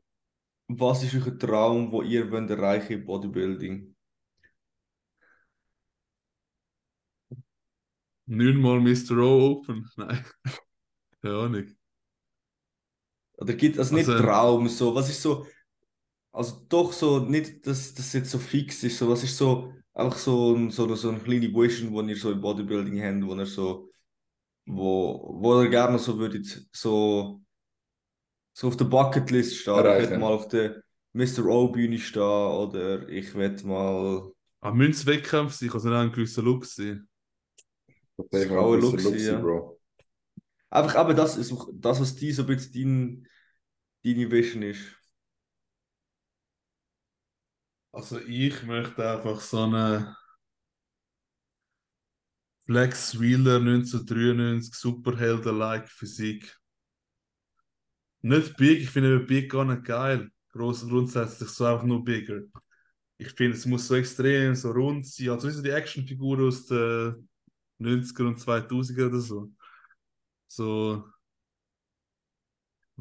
[0.68, 3.96] was ist euer Traum, wo ihr wollt erreichen im Bodybuilding?
[8.28, 9.18] Neunmal Mr.
[9.18, 9.89] O Open.
[9.98, 10.24] Nein.
[11.22, 11.76] Keine Ahnung.
[13.38, 14.94] Oder gibt also nicht Also- Traum so?
[14.96, 15.48] Was ist so?
[16.34, 18.98] Also doch so nicht, dass das jetzt so fix ist.
[19.00, 22.32] So was ist so einfach so ein so, so eine kleine Vision, wo ihr so
[22.32, 23.89] im Bodybuilding habt, wo ihr so
[24.65, 27.41] wo wo ihr gerne so würdet so
[28.54, 29.73] so auf der Bucketlist stehen.
[29.73, 30.12] Ich Erreichen.
[30.12, 31.45] will mal auf der Mr.
[31.45, 35.69] O Bühne stehen oder ich will mal Aber müssen es Wettkämpfe sein?
[35.69, 37.08] Kann es nicht auch ein gewisser Look sein?
[38.32, 39.39] Das kann auch ein Look Luxi, sein, ja.
[39.39, 39.80] Bro.
[40.69, 43.28] einfach aber das ist auch das, was die so ein bisschen dein,
[44.04, 44.99] deine Vision ist.
[47.91, 50.15] Also ich möchte einfach so eine
[52.65, 56.56] Flex Wheeler 1993, Superhelden-like Physik.
[58.21, 60.30] Nicht big, ich finde big gar nicht geil.
[60.52, 62.41] Groß grundsätzlich so einfach nur bigger.
[63.17, 65.30] Ich finde, es muss so extrem so rund sein.
[65.30, 67.28] Also wie so die Actionfiguren aus den
[67.80, 69.52] 90er und 2000er oder so.
[70.47, 71.04] So.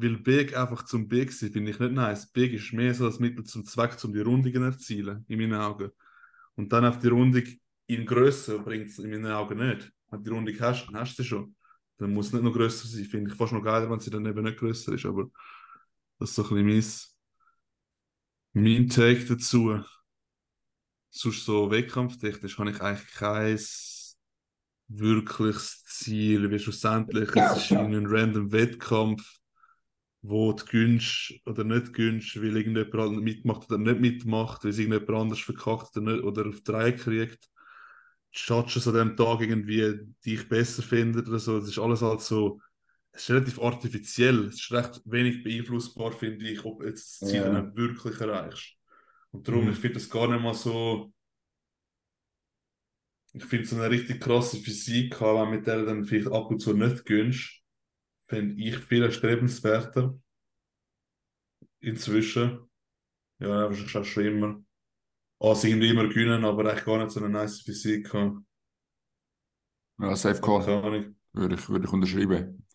[0.01, 2.31] Weil Big einfach zum Big sein, finde ich nicht nice.
[2.31, 5.59] Big ist mehr so das Mittel zum Zweck, um die Rundungen zu erzielen, in meinen
[5.59, 5.91] Augen.
[6.55, 7.43] Und dann auf die Rundung
[7.87, 9.91] in Größe bringt es in meinen Augen nicht.
[10.09, 11.53] Wenn du die Rundung hast, dann hast du sie schon.
[11.97, 13.03] Dann muss es nicht noch größer sein.
[13.03, 15.05] Finde ich fast noch geiler, wenn sie dann eben nicht größer ist.
[15.05, 15.29] Aber
[16.17, 17.11] das ist so ein bisschen
[18.53, 19.83] mein, mein Take dazu.
[21.09, 23.59] Sonst so wettkampftechnisch habe ich eigentlich kein
[24.87, 29.38] wirkliches Ziel, wie schlussendlich es ist ein random Wettkampf,
[30.21, 35.09] wo du gönnst oder nicht gönnst, weil irgendjemand mitmacht oder nicht mitmacht, weil es irgendjemand
[35.21, 37.49] anders verkackt oder, nicht, oder auf drei kriegt.
[38.33, 41.59] Judges an dem Tag irgendwie dich besser finden oder so.
[41.59, 42.61] Das ist alles halt so,
[43.11, 44.45] es ist relativ artifiziell.
[44.47, 47.51] Es ist recht wenig beeinflussbar, finde ich, ob jetzt das Ziel Ja.
[47.51, 48.75] dann wirklich erreichst.
[49.31, 49.71] Und darum, Mhm.
[49.71, 51.13] ich finde das gar nicht mal so.
[53.33, 56.59] Ich finde so eine richtig krasse Physik haben, mit der du dann vielleicht ab und
[56.59, 57.58] zu nicht gönnst,
[58.29, 60.17] finde ich viel erstrebenswerter.
[61.81, 62.69] Inzwischen.
[63.39, 64.63] Ja, wahrscheinlich auch schon immer.
[65.39, 68.45] Also irgendwie immer gewinnen, aber echt gar nicht so eine nice Physik haben.
[69.97, 70.65] Ja, Safe Call.
[70.65, 71.15] Keine Ahnung.
[71.33, 72.65] Würde ich, würde ich unterschreiben.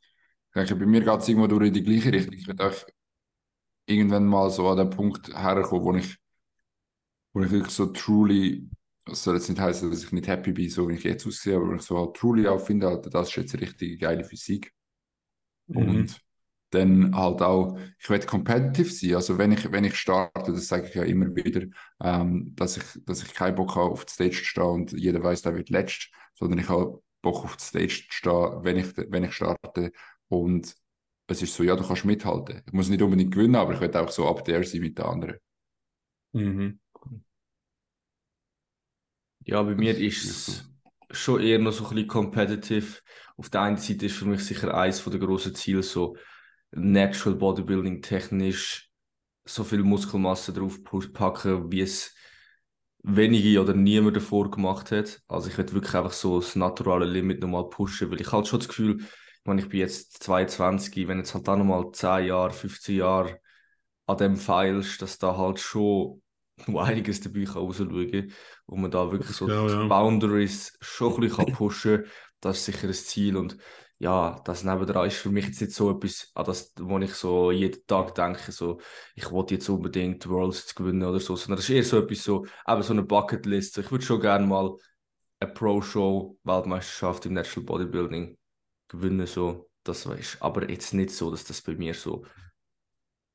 [0.49, 2.35] Ich denke, bei mir geht es irgendwo durch in die gleiche Richtung.
[2.35, 2.75] Ich würde auch
[3.87, 6.17] irgendwann mal so an den Punkt herkommen, wo ich,
[7.33, 8.69] wo ich wirklich so truly,
[9.05, 11.57] das soll jetzt nicht heißen, dass ich nicht happy bin, so wie ich jetzt aussehe,
[11.57, 14.25] aber wenn ich so halt truly auch finde, Alter, das ist jetzt eine richtig geile
[14.25, 14.74] Physik.
[15.66, 15.88] Mhm.
[15.88, 16.20] Und
[16.70, 19.14] dann halt auch, ich will competitive sein.
[19.14, 21.66] Also wenn ich, wenn ich starte, das sage ich ja immer wieder,
[22.03, 25.22] ähm, dass ich, dass ich keinen Bock habe, auf die Stage zu stehen und jeder
[25.22, 28.96] weiß, der wird letzt, sondern ich habe Bock auf die Stage zu stehen, wenn ich,
[28.96, 29.92] wenn ich starte.
[30.29, 30.74] Und
[31.27, 32.62] es ist so, ja, du kannst mithalten.
[32.66, 35.05] Ich muss nicht unbedingt gewinnen, aber ich will auch so up there sein mit den
[35.05, 35.37] anderen.
[36.33, 36.81] Mhm.
[39.46, 40.74] Ja, bei mir ist es
[41.14, 43.00] schon eher noch so ein bisschen competitive.
[43.37, 46.16] Auf der einen Seite ist für mich sicher eins der grossen Ziele so
[46.72, 48.90] Natural Bodybuilding technisch
[49.44, 52.14] so viel Muskelmasse drauf packen, wie es
[53.03, 55.20] wenige oder niemand davor gemacht hat.
[55.29, 58.61] Also ich will wirklich einfach so das naturale Limit nochmal pushen, weil ich halt schon
[58.61, 62.53] das Gefühl, ich meine, ich bin jetzt 22, wenn jetzt halt auch nochmal 10 Jahre,
[62.53, 63.40] 15 Jahre
[64.07, 66.22] an dem feilst, dass da halt schon
[66.74, 68.33] einiges dabei kann rausschauen kann
[68.66, 69.88] und man da wirklich so Ja, die.
[69.88, 72.11] Boundaries schon ein bisschen pushen kann.
[72.40, 73.57] Das ist sicher ein Ziel und
[73.98, 77.50] ja, das nebendran ist für mich jetzt nicht so etwas, an das, wo ich so
[77.50, 78.81] jeden Tag denke, so,
[79.14, 82.44] ich wollte jetzt unbedingt Worlds gewinnen oder so, sondern das ist eher so etwas so,
[82.68, 83.79] eben so eine Bucketlist.
[83.79, 84.77] Ich würde schon gerne mal
[85.40, 88.37] eine Pro-Show-Weltmeisterschaft im Natural Bodybuilding
[88.88, 92.24] gewinnen, so, das ist aber jetzt nicht so, dass das bei mir so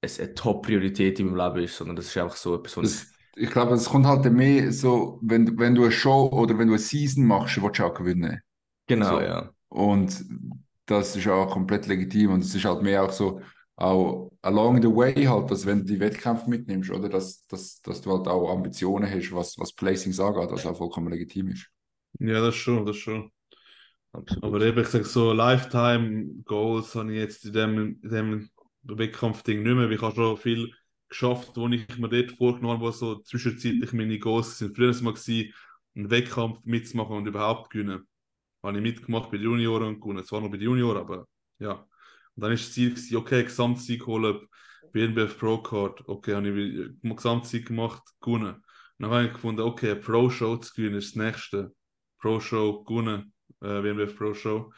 [0.02, 3.74] eine, Top-Priorität in meinem Leben ist, sondern das ist einfach so etwas, was ich glaube,
[3.76, 6.80] es kommt halt mehr so, wenn, du- wenn du eine Show oder wenn du eine
[6.80, 8.42] Season machst, willst du auch gewinnen.
[8.88, 9.22] genau, So.
[9.22, 9.54] ja.
[9.70, 10.26] Und
[10.88, 13.42] das ist auch komplett legitim und es ist halt mehr auch so,
[13.78, 18.02] auch along the way halt, dass wenn du die Wettkämpfe mitnimmst, oder, dass, dass, dass
[18.02, 21.70] du halt auch Ambitionen hast, was, was Placings angeht, was auch vollkommen legitim ist.
[22.20, 23.32] Ja, das schon, das schon.
[24.14, 24.44] Absolut.
[24.44, 28.50] Aber eben, ich sage so, Lifetime Goals habe ich jetzt in dem, in dem
[28.84, 29.88] Wettkampfding nicht mehr.
[29.88, 30.74] weil Ich habe schon viel
[31.10, 34.76] geschafft, wo ich mir dort vorgenommen habe, wo so zwischenzeitlich meine Goals sind.
[34.76, 35.46] Früher war es mal,
[35.96, 38.08] einen Wettkampf mitzumachen und überhaupt gewinnen.
[38.64, 40.24] Habe ich mitgemacht bei den Junioren und gewonnen.
[40.26, 41.28] Zwar noch bei den Junioren, aber
[41.60, 41.74] ja.
[42.36, 44.48] Und dann ist das Ziel, gewesen, okay, Gesamtsieg holen,
[44.92, 46.08] BNBF Pro Card.
[46.08, 48.56] Okay, habe ich Gesamtsieg gemacht, gewonnen.
[48.56, 48.64] Und
[48.98, 51.74] dann habe ich gefunden, okay, Pro Show zu gewinnen ist das nächste.
[52.20, 54.72] Pro Show gewonnen, äh, WNBF Pro Show.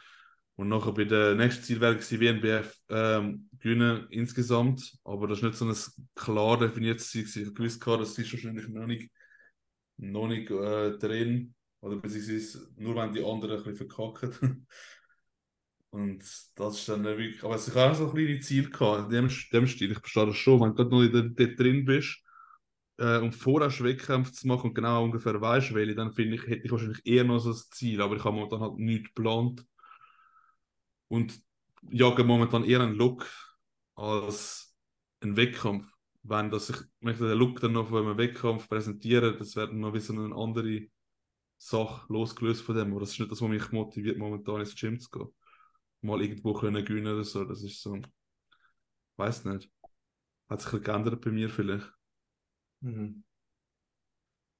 [0.56, 4.98] Und nachher bei der nächsten Ziel wäre WNBF ähm, gewinnen insgesamt.
[5.04, 7.24] Aber das ist nicht so ein klar definiertes Ziel.
[7.24, 9.10] Ich gewusst, gehabt, das ist wahrscheinlich noch nicht,
[9.98, 11.54] noch nicht äh, drin.
[11.80, 14.66] Oder beziehungsweise nur wenn die anderen ein bisschen verkacken.
[15.90, 16.22] Und
[16.54, 17.42] das ist dann wirklich.
[17.44, 19.92] Aber ich habe auch so ein kleines Ziel in dem, dem Stil.
[19.92, 22.22] Ich verstehe das schon, wenn du gerade noch in der- drin bist
[22.98, 26.64] äh, und vorher Wettkämpfe zu machen und genau ungefähr weißt, welche, dann finde ich, hätte
[26.64, 29.66] ich wahrscheinlich eher noch so ein Ziel, aber ich habe momentan halt nichts geplant.
[31.12, 31.42] Und
[31.90, 33.28] jage momentan eher einen Look
[33.96, 34.74] als
[35.20, 35.86] einen Wettkampf.
[36.22, 39.92] Wenn das ich möchte den Look dann noch von einem Wettkampf präsentieren, das wäre noch
[39.92, 40.86] wie so eine andere
[41.58, 42.92] Sache losgelöst von dem.
[42.92, 45.28] Aber das ist nicht das, was mich motiviert, momentan ins Gym zu gehen.
[46.00, 47.44] Mal irgendwo können gewinnen oder so.
[47.44, 48.00] Das ist so.
[49.18, 49.70] Weiß nicht.
[50.48, 51.92] Hat sich ein geändert bei mir vielleicht.
[52.80, 53.22] Mhm.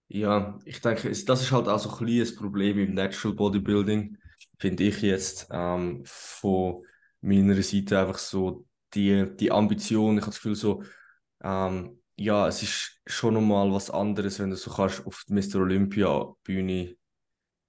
[0.09, 4.19] Ja, ich denke, das ist halt auch so ein kleines Problem im Natural Bodybuilding,
[4.59, 6.85] finde ich jetzt, ähm, von
[7.20, 10.16] meiner Seite einfach so die, die Ambition.
[10.16, 10.83] Ich habe das Gefühl so,
[11.42, 15.61] ähm, ja, es ist schon nochmal was anderes, wenn du so kannst auf die Mr.
[15.61, 16.96] Olympia Bühne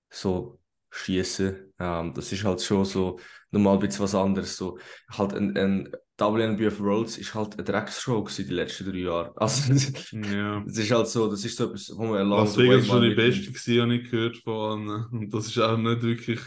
[0.10, 0.60] so
[0.92, 1.74] schießen.
[1.80, 3.20] Ähm, das ist halt schon so
[3.52, 4.56] nochmal ein bisschen was anderes.
[4.58, 4.78] So,
[5.10, 9.34] halt ein, ein WNBF Worlds ist halt eine Drecksshow gewesen die letzten drei Jahre.
[9.38, 9.74] Also,
[10.12, 10.64] Ja.
[10.68, 13.10] es ist halt so, das ist so etwas, wo man along Las Vegas war schon
[13.10, 15.06] die beste, gewesen, habe ich gehört von allen.
[15.12, 16.40] Und das ist auch nicht wirklich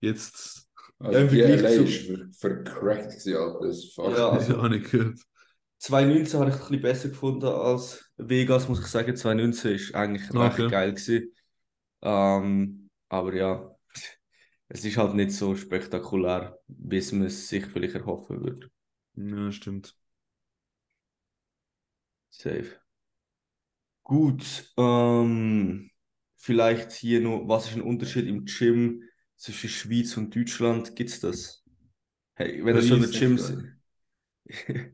[0.00, 2.06] jetzt, Also im die LA zu- ist
[2.38, 3.66] ver vercrackt gewesen, Alter.
[3.66, 3.96] Das ist.
[3.96, 5.20] Ja, also- ja, habe ich gehört.
[5.78, 9.14] 2019 habe ich ein bisschen besser gefunden als Vegas, muss ich sagen.
[9.16, 10.62] 2019 ist eigentlich Okay.
[10.62, 11.32] recht geil gewesen.
[12.02, 13.76] Ähm, aber ja,
[14.68, 18.70] es ist halt nicht so spektakulär, wie es man es sich vielleicht erhoffen würde.
[19.14, 19.96] Ja, stimmt.
[22.30, 22.78] Safe.
[24.02, 25.90] Gut, ähm,
[26.36, 29.02] vielleicht hier noch, was ist ein Unterschied im Gym
[29.36, 30.96] zwischen Schweiz und Deutschland?
[30.96, 31.62] Gibt's das?
[32.34, 33.54] Hey, wenn ihr so in den Preis, Gyms.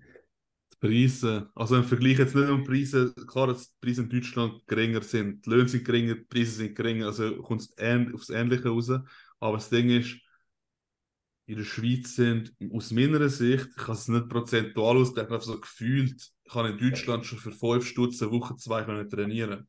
[0.73, 4.67] Die Preise, also im Vergleich jetzt nicht um Preise, klar, dass die Preise in Deutschland
[4.67, 8.69] geringer sind, die Löhne sind geringer, die Preise sind geringer, also kommt es aufs Ähnliche
[8.69, 8.91] raus.
[9.39, 10.17] Aber das Ding ist,
[11.47, 15.61] in der Schweiz sind, aus meiner Sicht, ich kann es nicht prozentual ausrechnen, aber so
[15.61, 19.69] gefühlt, ich kann in Deutschland schon für fünf Stutz eine Woche, zwei können trainieren.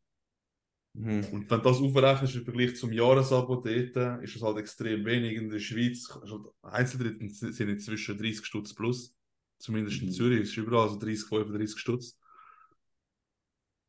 [0.95, 1.25] Mhm.
[1.31, 5.37] Und wenn du das aufrechnest im Vergleich zum Jahresabo dort, ist es halt extrem wenig.
[5.37, 9.15] In der Schweiz halt Einzeltritte sind inzwischen 30 Stutz plus.
[9.57, 10.11] Zumindest in Mhm.
[10.11, 12.17] Zürich ist es überall so 30, 35 Stutz.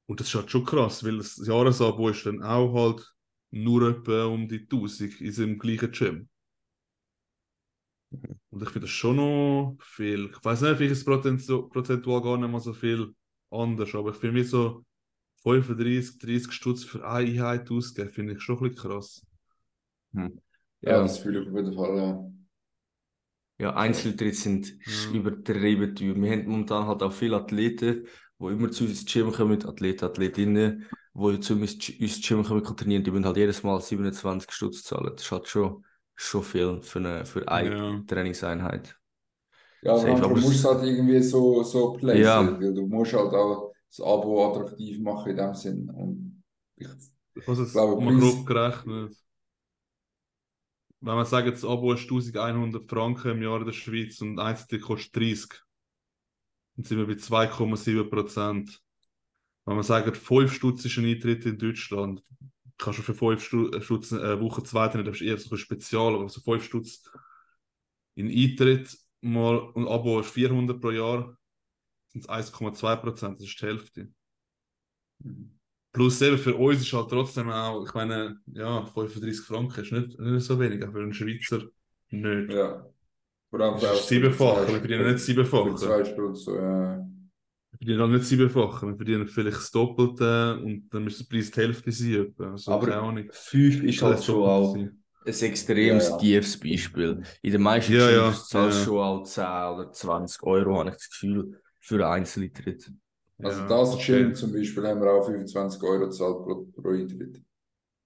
[0.06, 3.14] Und das ist halt schon krass, weil das Jahresabo ist dann auch halt
[3.50, 6.28] nur etwa um die 1000 in diesem gleichen Gym.
[8.50, 10.30] Und ich finde das schon noch viel.
[10.30, 13.14] Ich weiß nicht, vielleicht ist es prozentu- prozentual gar nicht mal so viel
[13.50, 14.84] anders, aber ich finde mir so
[15.44, 19.22] 35, 30 Stutz für eine Einheit ausgeben, finde ich schon ein bisschen krass.
[20.12, 20.30] Ja,
[20.82, 22.30] Ja, das fühle ich auf jeden Fall, ja.
[23.58, 24.94] ja, Einzeltritte sind Ja.
[25.12, 26.14] übertrieben teuer.
[26.16, 28.06] Wir haben momentan halt auch viele Athleten,
[28.40, 32.62] die immer zu uns ins Gym kommen, Athleten, Athletinnen, die zu uns ins Gym kommen
[32.64, 35.12] und trainieren, die müssen halt jedes Mal 27 Stutz zahlen.
[35.14, 35.84] Das ist halt schon,
[36.16, 38.04] schon viel für eine, für eine Ja.
[38.06, 38.98] Trainingseinheit.
[39.82, 42.60] Ja, aber musst du es halt irgendwie so, so placen, Ja.
[42.60, 45.90] weil du musst halt auch das Abo attraktiv machen in dem Sinn.
[45.90, 46.42] Und
[46.76, 46.88] ich,
[47.34, 49.16] Ich habe jetzt glaube, mal grob gerechnet.
[51.00, 54.38] Wenn man sagt, das Abo ist 1100 Franken im Jahr in der Schweiz und ein
[54.38, 55.50] Einzelticket kostet 30,
[56.76, 58.80] dann sind wir bei 2,7 Prozent.
[59.64, 62.22] Wenn man sagt, 5 Stutz ist ein Eintritt in Deutschland,
[62.78, 65.54] kannst du für 5 Stu- äh, Stutz eine Woche zwei trainieren, das ist eher so
[65.54, 67.02] ein Spezial, aber so 5 Stutz
[68.14, 71.36] in Eintritt mal und Abo ist 400 pro Jahr,
[72.14, 74.08] sind es 1,2 Prozent, das ist die Hälfte.
[75.92, 80.18] Plus eben für uns ist halt trotzdem auch, ich meine, ja, 35 Franken ist nicht,
[80.18, 81.62] nicht so wenig, aber für einen Schweizer
[82.10, 82.52] nicht.
[82.52, 82.84] ja.
[83.50, 85.74] Vor allem Das für- ist siebenfach, wir verdienen nicht Für siebenfach.
[85.76, 86.96] zwei Stunden so, ja.
[87.70, 91.50] Wir verdienen halt nicht siebenfach, wir verdienen vielleicht das Doppelte und dann müsste der Preis
[91.52, 92.34] die Hälfte sein.
[92.38, 93.24] Also, Aber.
[93.30, 95.00] Fünf ist halt schon auch sein.
[95.24, 96.18] ein extremes Ja, ja.
[96.18, 97.22] tiefes Beispiel.
[97.42, 98.84] In den meisten Ja, ja, Gyms zahlst du ja.
[98.86, 102.90] schon auch 10 oder 20 Euro, habe ich das Gefühl, für einen Einzeleintritt.
[103.42, 104.04] Also Ja, das okay.
[104.04, 107.40] Gym zum Beispiel haben wir auch 25 Euro gezahlt pro, pro Eintritt.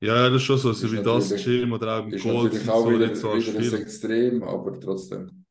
[0.00, 2.26] Ja, ja, das ist schon so, so Ist wie das Gym oder auch im Ist
[2.28, 3.80] Gold, natürlich auch so, wieder, die zahlst wieder ein.
[3.80, 5.44] Extrem, aber trotzdem.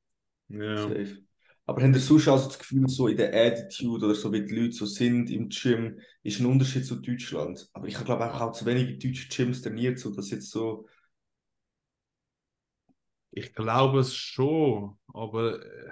[0.49, 0.97] Ja.
[0.97, 1.17] Safe.
[1.65, 4.55] Aber habt ihr sonst also das Gefühl, so in der Attitude oder so, wie die
[4.55, 7.69] Leute so sind im Gym, ist ein Unterschied zu Deutschland?
[7.73, 10.87] Aber ich habe glaube auch, auch zu wenige deutsche Gyms trainiert, so dass jetzt so.
[13.31, 15.91] Ich glaube es schon, aber äh,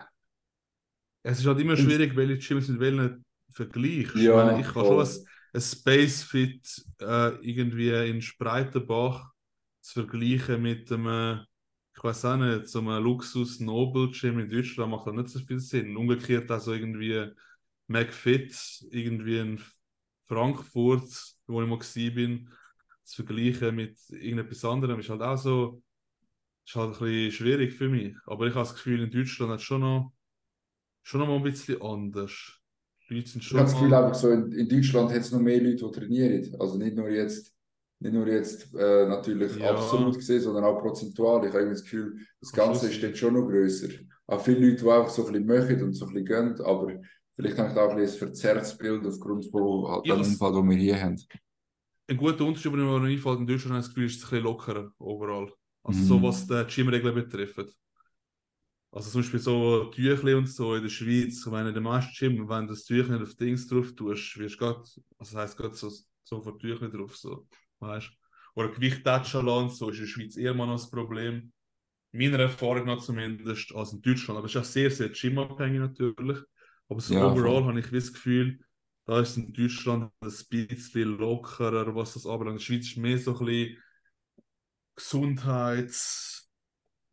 [1.26, 4.16] es ist halt immer schwierig, welche Gyms mit welchen vergleichst.
[4.16, 5.06] Ja, ich meine, ich kann voll.
[5.06, 9.32] schon ein, ein Space Fit äh, irgendwie in Spreitenbach
[9.82, 11.40] zu vergleichen mit einem,
[11.96, 15.40] ich weiß auch nicht, so einem Luxus Nobel Gym in Deutschland macht das nicht so
[15.40, 15.98] viel Sinn.
[15.98, 17.32] Umgekehrt also irgendwie
[17.88, 19.62] McFit irgendwie in
[20.28, 21.10] Frankfurt,
[21.48, 22.52] wo ich mal bin,
[23.04, 25.82] zu vergleichen mit irgendetwas anderem ist halt auch so
[26.68, 28.16] ist halt ein bisschen schwierig für mich.
[28.26, 30.14] Aber ich habe das Gefühl, in Deutschland hat es schon noch,
[31.06, 32.62] schon noch mal ein bisschen anders.
[33.10, 35.32] Die Leute sind Ich schon habe das Gefühl, einfach so in, in Deutschland hat es
[35.32, 36.56] noch mehr Leute, die trainieren.
[36.60, 37.54] Also nicht nur jetzt,
[38.00, 39.62] nicht nur jetzt äh, natürlich Ja.
[39.64, 41.46] absolut gesehen, sondern auch prozentual.
[41.48, 43.90] Ich habe das Gefühl, das Ganze ist dort schon noch grösser.
[44.28, 47.00] Auch viele Leute, die einfach so ein bisschen machen und so ein bisschen gönnen, aber
[47.36, 50.22] vielleicht habe ich da auch ein bisschen ein verzerrtes Bild aufgrund von halt Ja, dem
[50.22, 51.18] Umfeld, den wir hier haben.
[52.08, 54.24] ein guter Unterschied, der mir noch einfällt, in Deutschland habe ich das Gefühl, ist es
[54.26, 55.54] ein bisschen lockerer overall.
[55.84, 56.06] Also Mhm.
[56.16, 57.76] so was die Gymregeln betrifft.
[58.96, 62.50] Also zum Beispiel so Tüchle und so in der Schweiz, wenn in den meisten Gym,
[62.50, 65.76] wenn du das Tüchlein auf Dings drauf tust, wirst du grad, also das heisst gerade
[65.76, 65.92] so
[66.24, 67.48] so vor Tüchern drauf, so,
[67.80, 68.10] weißt
[68.56, 71.54] Oder Gewicht lassen, so ist in der Schweiz eher mal noch das Problem.
[72.14, 74.38] Meiner Erfahrung nach zumindest, als in Deutschland.
[74.40, 76.40] Aber es ist auch sehr, sehr gymabhängig natürlich.
[76.90, 77.66] Aber so Ja, overall voll.
[77.66, 78.60] habe ich das Gefühl,
[79.06, 82.56] da ist in Deutschland ein bisschen lockerer, was das anbelangt.
[82.56, 83.78] In der Schweiz ist mehr so ein bisschen
[84.96, 86.35] Gesundheits...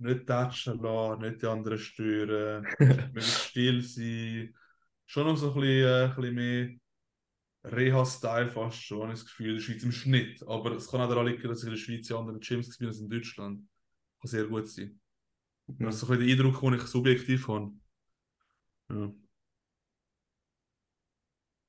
[0.02, 2.66] Nicht touchen lassen, nicht die anderen stören,
[3.18, 4.54] still sein.
[5.06, 6.70] Schon noch so ein bisschen, äh, ein bisschen mehr
[7.64, 10.42] Reha-Style fast schon, habe ich das Gefühl, in der Schweiz im Schnitt.
[10.48, 12.88] Aber es kann auch daran liegen, dass ich in der Schweiz in anderen Gyms war
[12.88, 13.68] als in Deutschland.
[14.20, 15.00] Kann sehr gut sein.
[15.66, 17.72] Das ist so ein bisschen der Eindruck, den ich subjektiv habe.
[18.90, 19.12] Ja.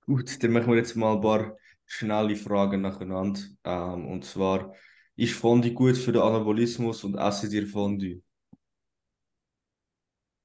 [0.05, 3.39] Gut, dann machen wir jetzt mal ein paar schnelle Fragen nacheinander.
[3.63, 4.73] Ähm, und zwar,
[5.15, 8.21] ist Fondue gut für den Anabolismus und essen ihr Fondue?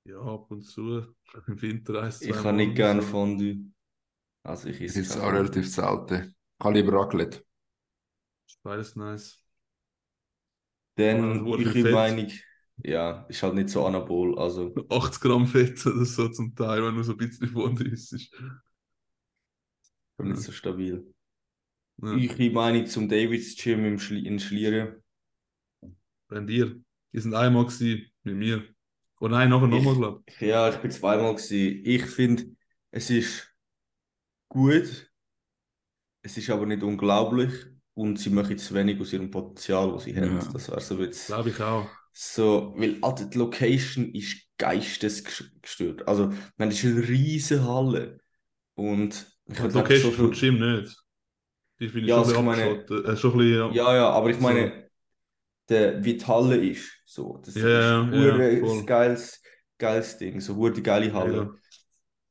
[0.04, 1.14] ja, ab und zu.
[1.46, 3.02] Im Winter eins, Ich kann nicht gerne.
[3.02, 3.59] Fondue.
[4.44, 6.35] Also ich esse esse kein auch relativ selten.
[6.61, 7.44] Ich habe lieber Raclette.
[8.46, 9.38] Ist beides nice.
[10.96, 11.90] Dann Aber das ich Fett.
[11.90, 12.31] Meinung,
[12.78, 14.38] ja, ist halt nicht so anabol.
[14.38, 18.12] Also 80 Gramm Fett oder so zum Teil, wenn du so ein bisschen Fondue isst.
[20.18, 21.12] nicht so stabil.
[22.02, 22.14] Ja.
[22.14, 25.02] Ich Meinung zum Davids Gym im Schli in Schlieren.
[26.28, 26.78] Bei dir.
[27.12, 28.64] Die sind einmal gewesen, mit mir.
[29.20, 30.40] Oh nein, nachher nochmal, glaube ich.
[30.40, 31.82] Ja, ich bin zweimal gewesen.
[31.84, 32.44] Ich finde,
[32.90, 33.52] es ist
[34.48, 35.11] gut.
[36.22, 37.52] Es ist aber nicht unglaublich.
[37.94, 40.37] Und sie machen zu wenig aus ihrem Potenzial, das sie haben.
[40.37, 40.52] Ja.
[40.52, 41.88] Das wäre so ein bisschen Glaube ich auch.
[42.12, 46.06] so, weil Alter, die Location ist geistesgestört.
[46.06, 48.20] Also, man ist eine riesige Halle.
[48.74, 49.14] Und
[49.46, 50.96] ich Die könnte einfach Location so vom viel- Gym nicht.
[51.80, 52.88] Die finde ich Ja, schon also meine-.
[52.90, 53.68] Äh, schon ein bisschen, ja.
[53.68, 54.40] Ja, ja, aber ich So.
[54.40, 54.90] meine,
[55.68, 58.86] der, wie die Halle ist, so, das Ja, ist ein voll.
[58.86, 59.42] geiles,
[59.78, 61.50] geiles Ding, so hure die geile Halle.
[61.50, 61.58] Ja.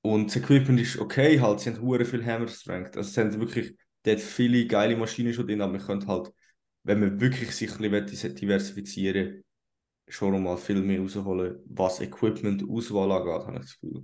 [0.01, 3.39] Und das Equipment ist okay, halt, sie haben hure viel Hammer Strength, also sie haben
[3.39, 6.31] wirklich, dort viele geile Maschinen schon drin, aber man könnte halt,
[6.83, 9.45] wenn man wirklich sich ein bisschen diversifizieren will,
[10.09, 14.03] schon noch mal viel mehr rausholen, was Equipment-Auswahl angeht, habe ich das Gefühl.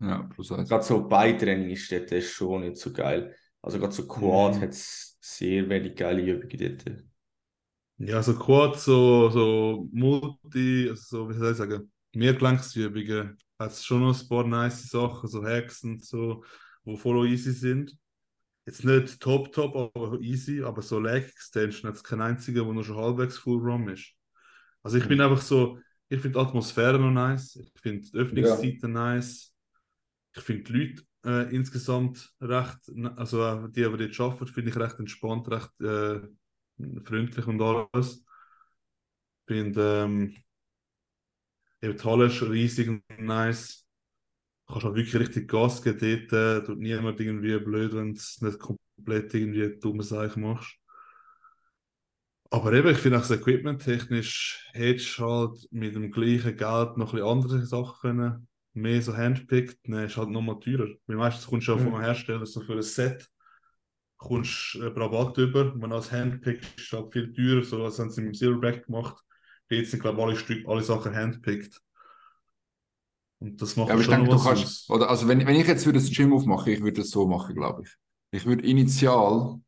[0.00, 0.70] Ja, plus eins.
[0.70, 3.34] Gerade so Beitraining ist dort ist schon nicht so geil.
[3.62, 4.60] Also gerade so Quad Mhm.
[4.60, 7.04] hat es sehr wenig geile Übungen dort.
[7.98, 13.84] Ja, so Quad, so, so Multi, also so, wie soll ich sagen, Mehrgelenksübungen, hat es
[13.84, 16.44] schon noch ein paar nice Sachen, so Hacks und so,
[16.84, 17.96] die voll easy sind.
[18.66, 22.74] Jetzt nicht top, top, aber easy, aber so Leg Extension hat es keinen einzigen, der
[22.74, 24.14] noch schon halbwegs Full ROM ist.
[24.82, 25.22] Also ich bin Mhm.
[25.22, 29.54] einfach so, ich finde die Atmosphäre noch nice, ich finde die Öffnungszeiten nice,
[30.36, 32.78] ich finde die Leute äh, insgesamt recht,
[33.16, 36.20] also die, die dort arbeiten, finde ich recht entspannt, recht äh,
[37.04, 38.24] freundlich und alles.
[39.46, 40.34] Ich finde, ähm,
[41.82, 43.86] die Halle ist riesig und nice.
[44.66, 48.18] Du kannst auch wirklich richtig Gas geben dort, äh, tut niemand irgendwie blöd, wenn du
[48.18, 50.76] es nicht komplett irgendwie dumme Sachen machst.
[52.50, 57.12] Aber eben, ich finde auch so Equipment-technisch hättest du halt mit dem gleichen Geld noch
[57.14, 58.48] ein andere Sachen können.
[58.80, 60.88] Mehr so handpicked, ne, ist halt nochmal teurer.
[61.06, 61.84] Weil meistens kommst du auch Mhm.
[61.84, 63.28] vom Hersteller so für ein Set,
[64.18, 65.72] kommst äh, Rabatt über.
[65.72, 68.34] Und wenn du als handpicked ist, halt viel teurer, so als haben sie mit dem
[68.34, 69.22] Silverback gemacht.
[69.70, 71.80] Jetzt sind, glaube ich, alle, Stück, alle Sachen handpicked.
[73.40, 74.90] Und das macht Ja, aber ich schon denke, noch du was kannst, aus.
[74.90, 77.54] oder, also wenn, wenn ich jetzt würde das Gym aufmache, ich würde das so machen,
[77.54, 77.96] glaube ich.
[78.30, 79.60] Ich würde initial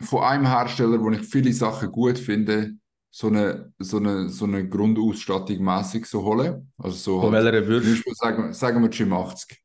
[0.00, 2.74] von einem Hersteller, wo ich viele Sachen gut finde,
[3.16, 6.72] so eine, so eine, so eine Grundausstattung mäßig so holen.
[6.76, 9.62] Also so Von halt, welcher würdest Beispiel sagen, sagen wir Gym 80.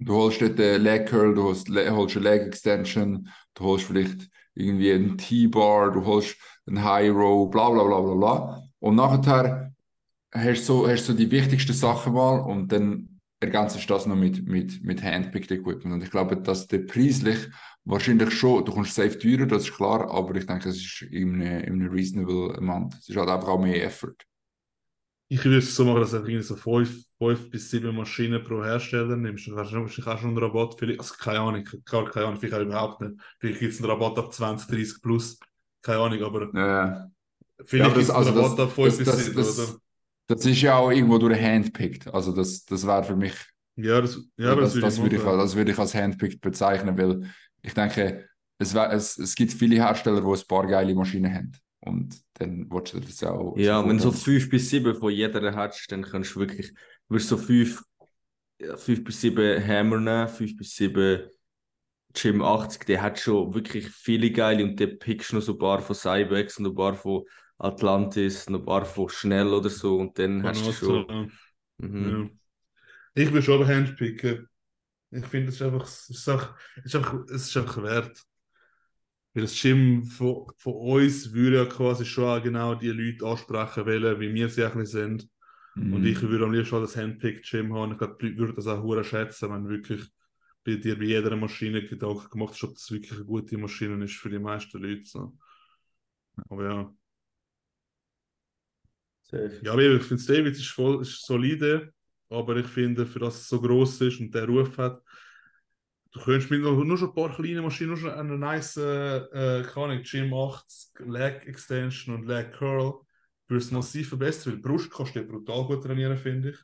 [0.00, 4.28] Du holst dort den Leg Curl, du holst, holst eine Leg Extension, du holst vielleicht
[4.54, 8.62] irgendwie einen T-Bar, du holst einen High Row, bla bla bla bla bla.
[8.80, 9.72] Und nachher
[10.32, 13.11] hast du so, hast so die wichtigsten Sachen mal und dann
[13.42, 15.94] ergänzt du das noch mit, mit, mit Handpicked Equipment.
[15.94, 17.38] Und ich glaube, dass der preislich
[17.84, 21.34] wahrscheinlich schon, du kommst safe teurer, das ist klar, aber ich denke, es ist in
[21.34, 22.94] einem, in einem reasonable amount.
[22.94, 24.14] Es ist halt einfach auch mehr Effort.
[25.28, 28.62] Ich würde es so machen, dass du irgendwie so fünf, fünf bis sieben Maschinen pro
[28.62, 29.48] Hersteller nimmst.
[29.48, 30.76] Dann hast du wahrscheinlich auch schon einen Rabatt.
[30.78, 33.14] Vielleicht, also keine Ahnung, gar keine Ahnung, vielleicht auch überhaupt nicht.
[33.40, 35.38] Vielleicht gibt es einen Rabatt ab 20, 30 plus.
[35.80, 37.10] Keine Ahnung, aber Ja,
[37.64, 39.78] vielleicht aber gibt es einen also Rabatt ab 5 das- bis das- 7, das- oder?
[40.26, 42.12] Das ist ja auch irgendwo durch Handpicked.
[42.12, 43.34] Also das, das wäre für mich
[43.76, 46.96] Ja, das, ja, das, das, das, würde würde ich das würde ich als Handpicked bezeichnen,
[46.96, 47.30] weil
[47.62, 51.52] ich denke, es, wär, es, es gibt viele Hersteller, die ein paar geile Maschinen haben.
[51.80, 53.56] Und dann willst du das auch.
[53.56, 56.72] Ja, wenn du so fünf bis sieben von jeder hast, dann kannst du wirklich,
[57.08, 57.82] würdest so fünf,
[58.60, 61.28] ja, fünf bis sieben Hammer nehmen, fünf bis sieben
[62.14, 65.80] Gym 80, der hat schon wirklich viele geile und der pickst noch so ein paar
[65.80, 67.24] von Cybex und ein paar von
[67.62, 71.32] Atlantis, noch ein paar von Schnell oder so und dann hast du schon.
[71.78, 72.30] Mhm.
[73.14, 73.22] ja.
[73.22, 74.48] Ich würde schon aber handpicken.
[75.10, 78.22] Ich finde, es ist einfach, es ist einfach, es ist einfach, es ist einfach wert.
[79.34, 84.20] Weil das Gym von, von uns würde ja quasi schon genau die Leute ansprechen wollen,
[84.20, 85.28] wie wir sie eigentlich sind.
[85.74, 85.94] Mhm.
[85.94, 87.92] Und ich würde am liebsten das Handpicked Gym haben.
[87.92, 90.02] Ich glaube, die Leute würden das auch hure schätzen, wenn wirklich
[90.64, 94.16] bei dir bei jeder Maschine Gedanken gemacht hast, ob das wirklich eine gute Maschine ist
[94.16, 95.04] für die meisten Leute.
[95.04, 95.36] So.
[96.48, 96.94] Aber ja.
[99.32, 99.60] Safe.
[99.62, 101.92] Ja, ich finde, David ist voll ist solide,
[102.28, 105.02] aber ich finde, für das es so groß ist und der Ruf hat,
[106.12, 109.60] du könntest mit nur, nur schon ein paar kleine Maschinen, nur schon eine nice, äh,
[109.60, 113.00] äh, Gym 80, Leg Extension und Leg Curl,
[113.48, 116.58] würde es massiv verbessern, weil Brust kannst du brutal gut trainieren, finde ich.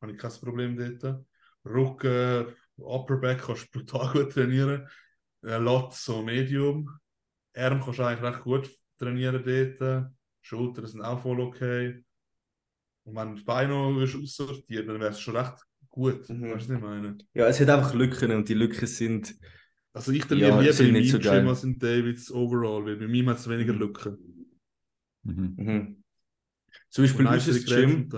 [0.00, 1.24] Habe ich kein Problem dort.
[1.64, 4.88] Rücken, Upper Back kannst du brutal gut trainieren.
[5.44, 6.88] Äh, Lat so Medium.
[7.54, 10.10] Arm kannst du eigentlich recht gut trainieren dort.
[10.42, 12.04] Schultern sind auch voll okay.
[13.08, 15.54] Und wenn du Beine noch würdest aussortieren dann wäre es schon recht
[15.88, 16.28] gut.
[16.28, 16.52] Mhm.
[16.52, 17.18] Weißt du, was ich meine?
[17.34, 19.34] Ja, es hat einfach Lücken und die Lücken sind.
[19.92, 22.96] Also ich trainiere Ja, lieber sind in nicht meinem so als in Davids overall, weil
[22.96, 23.78] bei mir hat es weniger Mhm.
[23.78, 24.18] Lücken.
[25.24, 25.54] Mhm.
[25.56, 26.04] Mhm.
[26.90, 28.10] Zum Beispiel unser Gym,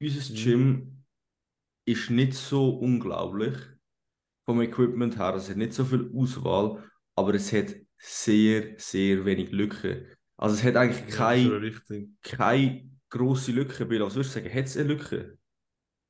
[0.00, 0.34] unser Mhm.
[0.34, 1.04] Gym
[1.86, 3.56] ist nicht so unglaublich
[4.44, 5.34] vom Equipment her.
[5.36, 6.84] Es hat nicht so viel Auswahl,
[7.16, 10.06] aber es hat sehr, sehr wenig Lücken.
[10.36, 11.60] Also es hat eigentlich keine,
[12.22, 13.86] keine grosse Lücke.
[13.86, 14.02] Bill.
[14.02, 14.54] Was würdest du sagen?
[14.54, 15.38] Hat es eine Lücke?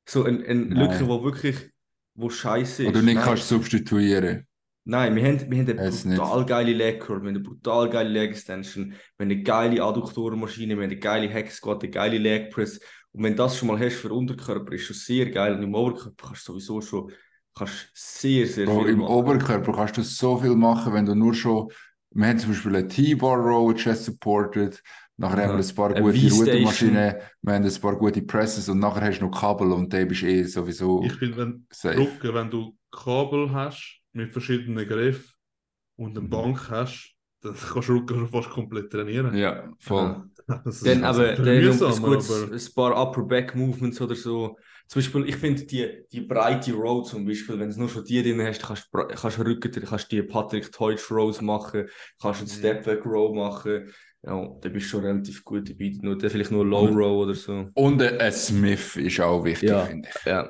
[0.08, 0.62] So eine, eine.
[0.62, 1.70] Lücke, wo wirklich
[2.14, 2.88] wo scheiße ist.
[2.88, 3.24] Oder nicht Nein.
[3.24, 4.46] kannst substituieren.
[4.84, 6.04] Nein, wir haben, wir haben eine nicht.
[6.04, 9.80] brutal geile Leg Curl, wir haben eine brutal geile Leg Extension, wir haben eine geile
[9.80, 12.80] Adduktorenmaschine, wir haben eine geile Hack Squat, eine geile Leg Press.
[13.12, 15.54] Und wenn du das schon mal hast für Unterkörper, ist schon sehr geil.
[15.54, 17.12] Und im Oberkörper kannst du sowieso schon
[17.54, 19.14] kannst sehr, sehr Bro, viel Im machen.
[19.14, 21.68] Oberkörper kannst du so viel machen, wenn du nur schon.
[22.10, 24.82] Wir haben zum Beispiel eine T-Bar Row, Chest Supported.
[25.22, 26.34] Nachher haben wir ein paar Eine gute.
[26.34, 27.14] Rudermaschinen.
[27.42, 30.24] Wir haben ein paar gute Presses und nachher hast du noch Kabel und der bist
[30.24, 32.08] eh sowieso Ich finde, wenn safe.
[32.34, 35.32] Wenn du Kabel hast mit verschiedenen Griffen
[35.96, 36.30] und eine Mhm.
[36.30, 39.34] Bank hast, dann kannst du Rücken schon fast komplett trainieren.
[39.36, 40.24] Ja, voll.
[40.64, 44.16] Das ist Dann aber dann mühsam, ein, gutes, aber ein paar Upper Back Movements oder
[44.16, 44.56] so.
[44.88, 48.20] Zum Beispiel, ich finde die, die breite Row zum Beispiel, wenn du nur schon die
[48.22, 51.40] drin hast, kannst du bra- kannst du Rücken, drin- kannst du die Patrick Teutsch Rows
[51.40, 51.86] machen,
[52.20, 52.54] kannst einen Mhm.
[52.54, 53.88] Step Back Row machen.
[54.24, 55.92] Ja, da bist du schon relativ gut dabei.
[56.00, 57.70] Nur, vielleicht nur Low Row oder so.
[57.74, 59.84] Und ein Smith ist auch wichtig, Ja.
[59.84, 60.24] finde ich.
[60.24, 60.48] Ja.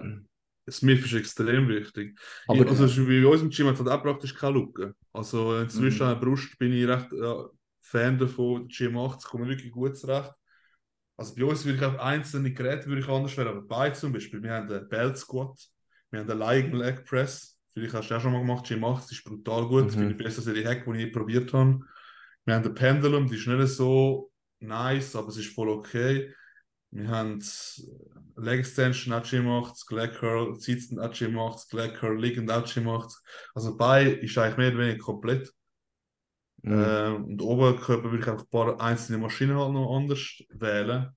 [0.71, 2.19] Smith ist extrem wichtig.
[2.47, 4.95] Aber ich, also bei uns im Gym hat es auch praktisch keine Lücke.
[5.13, 6.09] Also inzwischen Mhm.
[6.09, 7.47] an der Brust bin ich recht ja,
[7.81, 8.69] Fan davon.
[8.69, 10.33] Gym 80 kommt mir wirklich gut zurecht.
[11.17, 14.13] Also bei uns würde ich auch einzelne Geräte würde ich anders wählen, aber bei zum
[14.13, 15.59] Beispiel, wir haben den Belt Squat,
[16.11, 19.19] wir haben den Lying Leg Press, vielleicht hast du auch schon mal gemacht, Gym 80
[19.19, 19.91] ist brutal gut, Mhm.
[19.91, 21.81] finde ich besser als die Hack, die ich probiert habe.
[22.45, 24.31] Wir haben den Pendulum, die ist nicht so
[24.61, 26.33] nice, aber es ist voll okay.
[26.91, 27.43] Wir haben
[28.37, 32.65] Leg Extension auch Gym 80, Leg Curl, Sitzen auch Gym 80, Leg Curl, liegend auch
[32.65, 32.87] 80.
[33.55, 35.53] Also bei ist eigentlich mehr oder weniger komplett.
[36.63, 37.03] Mhm.
[37.07, 41.09] Ähm, und Oberkörper würde ich einfach ein paar einzelne Maschinen halt noch anders wählen.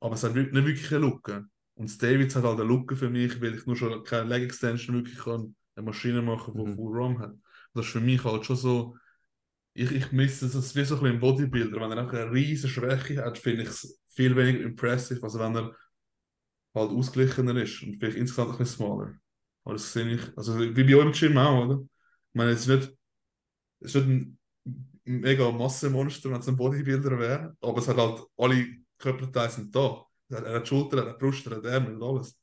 [0.00, 1.46] Aber es hat nicht wirklich eine Lücke.
[1.74, 4.44] Und das Davids hat halt eine Lücke für mich, weil ich nur schon keine Leg
[4.44, 6.74] Extension wirklich kann, eine Maschine machen, die Mhm.
[6.74, 7.32] Full ROM hat.
[7.74, 8.96] Das ist für mich halt schon so,
[9.74, 11.80] ich, ich misse es, das ist wie so ein bisschen im Bodybuilder.
[11.80, 15.56] Wenn er einfach eine riesige Schwäche hat, finde ich es viel weniger impressive, als wenn
[15.56, 15.74] er
[16.74, 19.14] halt ausgeglichener ist und vielleicht insgesamt ein bisschen smaller.
[19.64, 21.80] Aber das sehe ich, also wie bei euch im Gym auch, oder?
[21.82, 22.96] Ich meine, es ist nicht,
[23.80, 24.38] es ist nicht ein
[25.04, 28.66] mega Massemonster, wenn es ein Bodybuilder wäre, aber es hat halt alle
[28.98, 30.04] Körperteile sind da.
[30.30, 32.38] Er hat- er hat die Schulter, er hat Brust, er hat Ärmel und alles.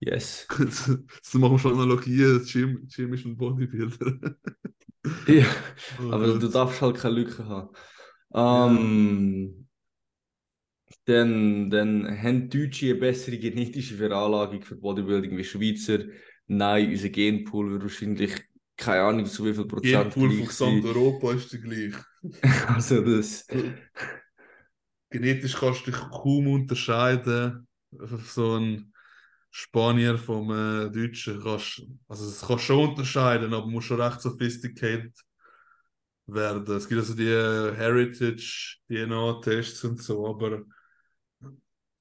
[0.00, 0.48] Yes.
[1.22, 4.36] so machen wir schon Analogien, Gym ist ein Bodybuilder.
[5.26, 5.44] Ja,
[5.98, 6.38] Oh aber Gott.
[6.38, 7.70] du darfst halt keine Lücke haben.
[8.34, 9.68] Ähm,
[11.04, 16.00] dann, dann haben Deutsche eine bessere genetische Veranlagung für Bodybuilding wie Schweizer.
[16.46, 18.32] Nein, unser Genpool wird wahrscheinlich,
[18.76, 20.46] keine Ahnung, zu wie viel Prozent Genpool von.
[20.46, 21.94] Gesamteuropa ist der gleich.
[22.68, 23.46] Also das,
[25.10, 27.66] Genetisch kannst du dich kaum unterscheiden.
[28.26, 28.92] So ein
[29.50, 35.14] Spanier vom äh, Deutschen kannst, also es kannst schon unterscheiden, aber muss schon recht sophisticated
[36.26, 36.76] werden.
[36.76, 40.62] Es gibt also die äh, Heritage, DNA-Tests und so, aber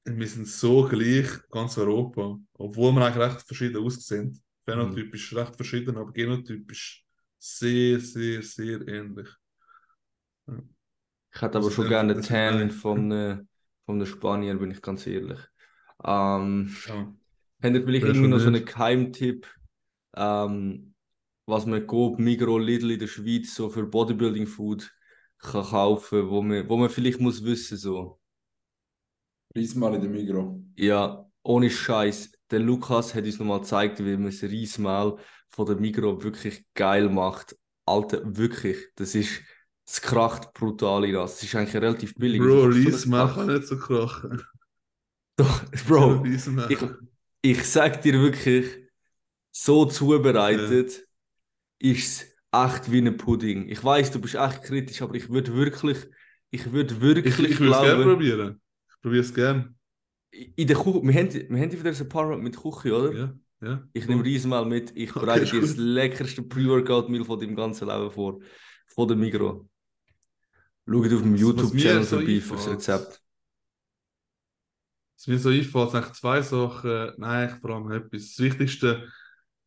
[0.06, 4.42] wir sind so gleich, ganz Europa, obwohl wir eigentlich recht verschieden aussehen.
[4.66, 7.04] Phänotyp ist recht verschieden, aber Genotyp ist
[7.40, 9.28] sehr, sehr, sehr ähnlich.
[11.34, 13.38] ich hätte aber Also schon gerne einen Tan von, äh,
[13.86, 15.40] von den Spanier, bin ich ganz ehrlich.
[16.04, 17.14] Ähm, Ja.
[17.64, 18.66] Ihr vielleicht Wer irgendwie noch so einen?
[18.66, 19.48] Geheimtipp,
[20.16, 20.94] ähm,
[21.48, 24.92] was man Coop, Migros, Lidl in der Schweiz so für Bodybuilding Food
[25.40, 28.20] kann kaufen, wo man, wo man vielleicht muss wissen so.
[29.56, 30.62] Diesmal in der Migro.
[30.76, 32.32] Ja, ohne Scheiß.
[32.52, 35.16] Der Lukas hat uns nochmal gezeigt, wie man das Reismehl
[35.50, 37.58] von der Migro wirklich geil macht.
[37.86, 39.42] Alter, wirklich, das ist,
[39.86, 41.36] es kracht brutal in das.
[41.36, 42.42] Es ist eigentlich relativ billig.
[42.42, 44.42] Bro, ist so kann nicht so krachen.
[45.38, 46.80] Doch, Bro, ich,
[47.42, 48.66] ich sag dir wirklich,
[49.52, 51.08] so zubereitet
[51.80, 53.70] ist es echt wie ein Pudding.
[53.70, 55.98] Ich weiß, du bist echt kritisch, aber ich würde wirklich,
[56.50, 58.62] ich würde wirklich Ich, ich würde es gerne probieren.
[58.90, 59.76] Ich probiere es gerne.
[60.32, 63.14] in der Küche, wir haben, wir haben wieder ein Apartment mit Küche, oder?
[63.14, 63.88] Ja, ja.
[63.94, 67.88] Ich nehme Reismehl mit, ich Okay, bereite ist dir das leckerste Pre-Workout-Meal von deinem ganzen
[67.88, 68.40] Leben vor.
[68.88, 69.70] Von der Migro.
[70.90, 72.68] Schaut auf dem YouTube-Channel so vorbei fürs einfällt.
[72.68, 73.22] Rezept.
[75.18, 77.14] Was mir so einfällt, sind zwei Sachen.
[77.18, 78.36] Nein, vor allem etwas.
[78.36, 79.08] Das Wichtigste,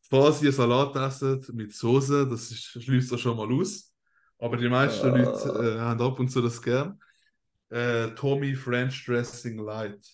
[0.00, 3.92] falls ihr Salat esst mit Soße, das schließt das schon mal aus.
[4.38, 5.16] Aber die meisten Ah.
[5.16, 6.98] Leute äh, haben ab und zu das gern.
[7.68, 10.06] Äh, Tommy French Dressing Light.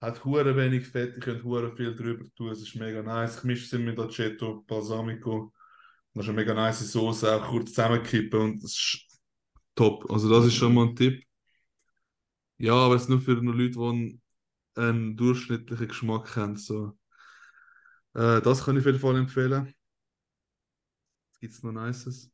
[0.00, 3.38] Hat hure wenig Fett, ich könnt hure viel drüber tun, es ist mega nice.
[3.38, 5.52] Ich mische es mit Aceto, Balsamico.
[6.12, 9.06] Das ist eine mega nice Soße, auch kurz zusammenkippen und das ist
[9.76, 10.10] top.
[10.10, 11.24] Also das ist schon mal ein Tipp.
[12.62, 14.22] Ja, aber es ist nur für nur Leute, die einen,
[14.76, 16.56] einen durchschnittlichen Geschmack haben.
[16.56, 16.96] So.
[18.14, 19.74] Äh, das kann ich auf jeden Fall empfehlen.
[21.30, 22.30] Was gibt es noch Nices?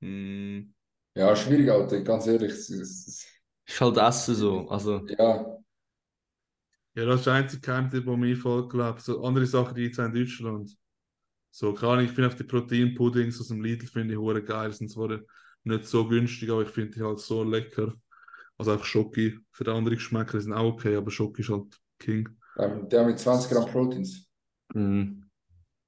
[0.00, 0.72] Hm,
[1.16, 2.52] Ja, schwierig, Alter, ganz ehrlich.
[2.52, 3.26] es- es- es-
[3.66, 4.68] Ist halt Essen so.
[4.68, 5.56] Also, Ja,
[6.94, 9.00] Ja, das ist der einzige Geheimtipp, der mir einfällt, glaube.
[9.00, 10.76] So andere Sachen, die jetzt auch in Deutschland.
[11.50, 14.72] So, keine Ahnung, ich finde auf die Proteinpuddings aus dem Lidl finde ich hure geil.
[14.72, 15.20] Sind zwar
[15.66, 17.94] nicht so günstig, aber ich finde die halt so lecker.
[18.58, 19.38] Also einfach Schoki.
[19.52, 22.28] Für die anderen Geschmäcker sind auch okay, aber Schoki ist halt King.
[22.58, 24.28] ähm, der mit 20 Gramm Proteins.
[24.74, 25.06] mh.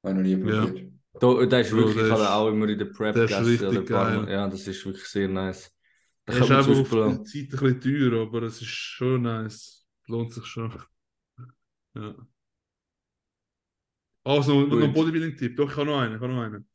[0.05, 0.64] Habe ich noch nie Ja.
[0.66, 0.93] probiert.
[1.20, 3.45] Da, der ist wirklich, der ich habe ist- auch immer in der Prep der ist
[3.47, 3.85] richtig Mal.
[3.85, 4.29] geil.
[4.31, 5.72] Ja, das ist wirklich sehr nice.
[6.26, 9.87] Da ist einfach auf die Zeit ein bisschen teuer, aber es ist schon nice.
[10.07, 10.72] Lohnt sich schon.
[11.95, 12.14] Ja.
[14.24, 15.57] Also, noch ein Bodybuilding-Tipp.
[15.57, 16.14] Doch, ich habe noch einen.
[16.16, 16.68] Ich habe noch einen.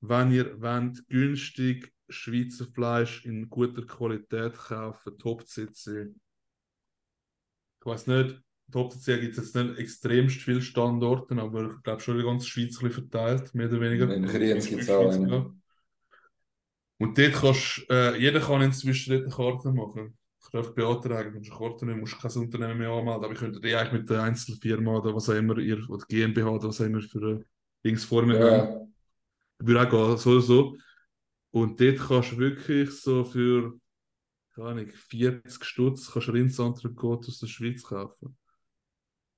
[0.00, 6.14] Wenn ihr wollt, günstig Schweizer Fleisch in guter Qualität kaufen, Top-CC.
[7.80, 8.40] Ich weiß nicht,
[8.70, 12.48] Top-CC gibt es jetzt nicht extremst viele Standorte, aber ich glaube schon in der ganzen
[12.48, 14.14] Schweiz ein bisschen verteilt, mehr oder weniger.
[14.14, 15.62] In Kriens gibt es auch einen.
[16.98, 20.16] Und dort kannst äh, jeder kann inzwischen dort eine Karte machen.
[20.42, 23.32] Ich darf beantragen, wenn du eine Karte nicht musst du kein Unternehmen mehr anmelden, aber
[23.32, 26.68] ich könnte die eigentlich mit der Einzelfirma oder was auch immer ihr, oder GmbH oder
[26.68, 27.44] was auch immer für äh,
[27.84, 28.38] Dings vor mir.
[28.38, 28.86] Ja,
[29.58, 30.76] Würde auch gehen, so oder so.
[31.56, 33.80] Und dort kannst du wirklich so für,
[34.54, 38.36] keine Ahnung, 40 Stutz kannst du Rindsentrecôte aus der Schweiz kaufen.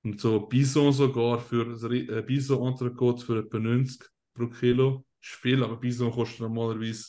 [0.02, 4.02] Und so Bison sogar für äh, Bison-Entrecôte für etwa 90
[4.34, 5.06] pro Kilo.
[5.22, 7.04] Ist viel, aber Bison kostet normalerweise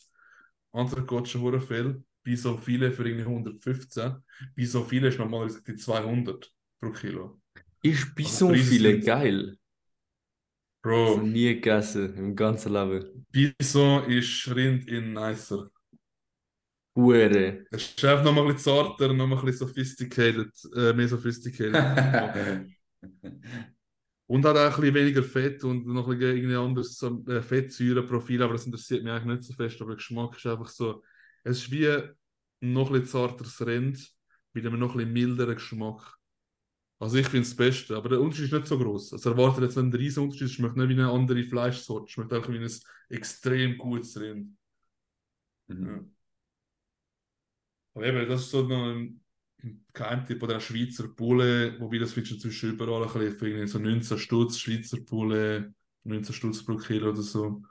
[0.74, 2.04] Entrecôte schon viel.
[2.22, 4.14] Bison viele für irgendwie 115.
[4.54, 7.42] Bison viele ist normalerweise die 200 pro Kilo.
[7.82, 9.58] Ist Bison Preise viele geil.
[10.82, 13.26] Bro, Also nie gegessen im ganzen Leben.
[13.32, 15.70] Bison ist Rind in nicer.
[16.96, 17.66] Hure.
[17.72, 21.74] Es ist einfach noch ein bisschen zarter, noch ein bisschen sophisticated, äh, mehr sophisticated.
[24.28, 27.42] und hat auch ein bisschen weniger Fett und noch ein bisschen irgendwie anderes so, äh,
[27.42, 29.82] Fettsäurenprofil, aber das interessiert mich eigentlich nicht so fest.
[29.82, 31.04] Aber der Geschmack ist einfach so,
[31.44, 32.10] es ist wie ein
[32.62, 34.12] noch ein bisschen zarteres Rind
[34.54, 36.19] mit einem noch ein bisschen milderen Geschmack.
[37.00, 39.14] Also ich finde es das Beste, aber der Unterschied ist nicht so groß.
[39.14, 42.12] Also erwartet jetzt nicht einen riesen Unterschied, es schmeckt nicht wie eine andere Fleischsorte, es
[42.12, 42.72] schmeckt einfach wie ein
[43.10, 44.58] extrem gutes Rind.
[45.68, 45.86] Mhm.
[45.88, 46.20] Ja.
[47.94, 49.22] Aber eben, das ist so noch ein
[49.94, 53.80] Geheimtipp oder ein Schweizer Bulle, wobei das findest du inzwischen überall ein bisschen irgendwie so
[53.80, 55.74] 19 Stutz, Schweizer Bulle,
[56.04, 57.62] 19 Stutz pro Kilo oder so.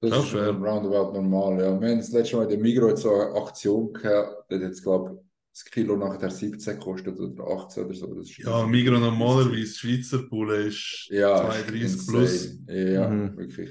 [0.00, 0.50] Das Auch ist fair.
[0.50, 1.80] roundabout normal, ja.
[1.80, 4.82] Wir haben das letzte Mal in der Migros so eine Aktion gehabt, da hat jetzt,
[4.82, 5.25] glaube ich,
[5.64, 8.14] das Kilo nachher 17 gekostet oder 18 oder so.
[8.14, 12.44] Das ist Ja, Migros normalerweise, Schweizer Bulle ist Ja, 32 plus.
[12.44, 12.92] insane.
[12.92, 13.36] Ja, Mhm.
[13.36, 13.70] wirklich.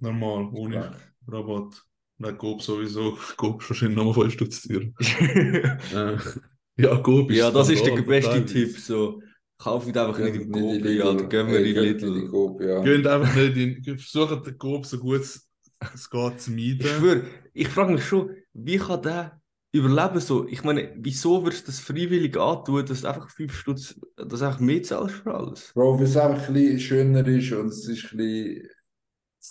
[0.00, 0.96] Normal, ohne Krank.
[1.28, 1.82] Rabatt.
[2.18, 3.16] Nein, Coop sowieso.
[3.36, 4.68] Coop ist wahrscheinlich nochmal 5 Stutz
[6.76, 8.44] ja, Coop ist ja, das ist der beste.
[8.44, 8.76] Tipp.
[8.78, 9.22] So,
[9.58, 10.98] kauft einfach nicht im Nicht in Coop, Lidl.
[10.98, 12.28] ja, dann gehen wir Hey, in nicht Lidl.
[12.30, 12.82] Coop, ja.
[12.82, 13.56] Geht einfach nicht
[13.86, 13.98] in.
[13.98, 15.20] Versucht den Coop so gut
[15.94, 16.86] es geht zu Ich meiden.
[16.86, 19.41] schwöre, ich frage mich schon, wie kann der
[19.72, 20.46] überleben so?
[20.48, 24.46] Ich meine, wieso würdest du das freiwillig antun, dass du einfach 5 Stutz, dass du
[24.46, 25.72] einfach mehr zahlst für alles?
[25.74, 28.68] Bro, weil es einfach ein bisschen schöner ist und es ist ein bisschen,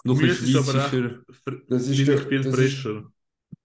[0.03, 1.23] Noch ein bisschen ist aber
[1.67, 3.11] Das ist der- viel das ist- frischer.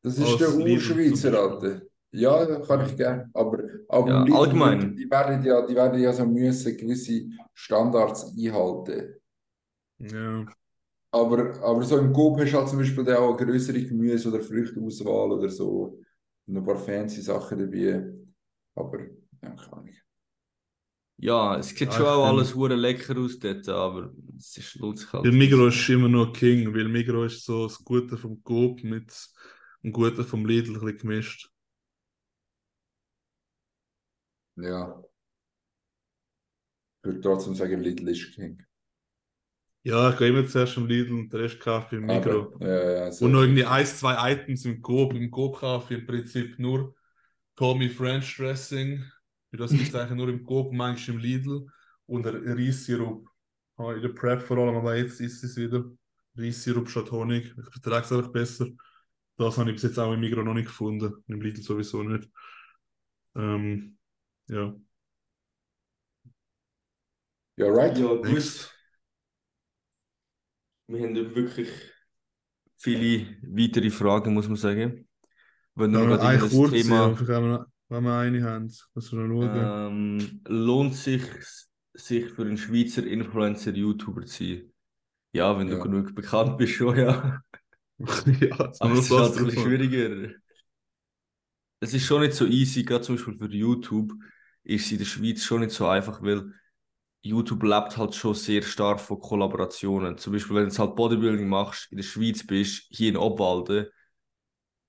[0.02, 1.38] das ist der Urschweizer.
[1.38, 1.82] Alter.
[2.12, 3.28] Ja, das kann ich gerne.
[3.34, 4.96] Aber, aber Ja, allgemein.
[4.96, 9.14] Die werden ja, die werden ja so müssen gewisse Standards einhalten.
[9.98, 10.46] Ja.
[11.10, 14.40] Aber, aber so im Coop hast du halt zum Beispiel auch eine größere Gemüse- oder
[14.40, 15.98] Früchteauswahl oder so.
[16.46, 18.12] Noch ein paar fancy Sachen dabei.
[18.74, 19.00] Aber,
[19.42, 19.94] ja, keine Ahnung.
[21.18, 24.98] Ja, es sieht Ja, schon auch alles hure lecker aus dort, aber es ist lohnt
[24.98, 25.24] sich halt.
[25.24, 29.12] Der Migros ist immer noch King, weil Migros ist so das Gute vom Coop mit
[29.82, 31.50] dem Guten vom Lidl ein bisschen gemischt.
[34.56, 35.02] Ja.
[37.00, 38.65] Ich würde trotzdem sagen, Lidl ist King.
[39.86, 42.48] Ja, ich gehe immer zuerst im Lidl und den Rest kaufe ich im Migros.
[42.48, 45.14] Aber, ja, ja, Und noch irgendwie ein, zwei Items im Coop.
[45.14, 46.94] Im Coop kaufe ich im Prinzip nur
[47.56, 49.04] Tommy French Dressing.
[49.50, 51.66] Für das gibt es eigentlich nur im Coop, manchmal im Lidl.
[52.06, 53.28] Und Reissirup.
[53.76, 55.84] Ah, In der Prep vor allem, aber jetzt ist es wieder.
[56.36, 57.46] Reissirup statt Honig.
[57.46, 58.66] Ich vertrage es einfach besser.
[59.38, 61.14] Das habe ich bis jetzt auch im Migros noch nicht gefunden.
[61.28, 62.28] Im Lidl sowieso nicht.
[63.36, 63.98] Ähm,
[64.48, 64.74] ja.
[67.56, 67.96] Ja, right.
[67.98, 68.75] Ja, gut.
[70.88, 71.68] Wir haben nicht wirklich
[72.76, 75.08] viele weitere Fragen, muss man sagen.
[75.74, 79.28] Wenn Ja, eine gerade kurz, das ja, Thema wir, wenn wir eine haben, muss man
[79.30, 79.76] schauen.
[79.88, 81.22] ähm, lohnt sich,
[81.94, 84.72] sich für einen Schweizer Influencer YouTuber zu sein?
[85.32, 85.80] Ja, wenn du Ja.
[85.80, 87.42] genug bekannt bist, schon, ja.
[88.40, 90.34] ja, es Aber es ist halt ein bisschen schwieriger.
[91.80, 94.12] Es ist schon nicht so easy, gerade zum Beispiel für YouTube
[94.64, 96.52] ist es in der Schweiz schon nicht so einfach, weil
[97.22, 100.18] YouTube lebt halt schon sehr stark von Kollaborationen.
[100.18, 103.86] Zum Beispiel, wenn du jetzt halt Bodybuilding machst, in der Schweiz bist, hier in Obwalden,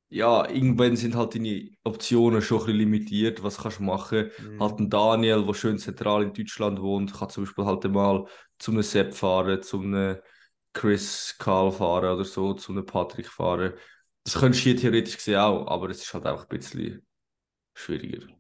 [0.10, 4.32] ja, irgendwann sind halt deine Optionen schon ein bisschen limitiert, was kannst du machen.
[4.38, 4.62] Mhm.
[4.62, 8.26] Halt ein Daniel, der schön zentral in Deutschland wohnt, kann zum Beispiel halt mal
[8.58, 10.18] zu einem Sepp fahren, zu einem
[10.74, 13.74] Chris Karl fahren oder so, zu einem Patrick fahren.
[14.24, 17.06] Das könntest du hier theoretisch gesehen auch, aber es ist halt einfach ein bisschen
[17.74, 18.37] schwieriger.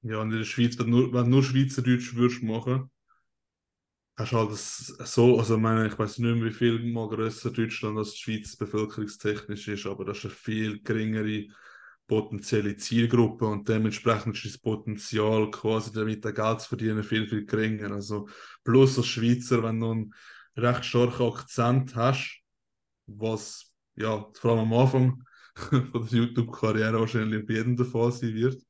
[0.00, 2.90] Ja, und in der Schweiz, wenn nur, wenn nur Schweizerdeutsch würdest machen,
[4.16, 7.08] hast du halt das so, also ich meine, ich weiß nicht mehr, wie viel mal
[7.08, 11.46] grösser Deutschland als die Schweiz bevölkerungstechnisch ist, aber das ist eine viel geringere
[12.06, 17.44] potenzielle Zielgruppe und dementsprechend ist das Potenzial quasi damit ein Geld zu verdienen viel, viel
[17.46, 17.90] geringer.
[17.92, 18.28] Also
[18.64, 20.14] plus als Schweizer, wenn du einen
[20.56, 22.40] recht starken Akzent hast,
[23.06, 25.24] was ja vor allem am Anfang
[25.56, 28.62] von der YouTube-Karriere wahrscheinlich bei jedem der Fall sein wird,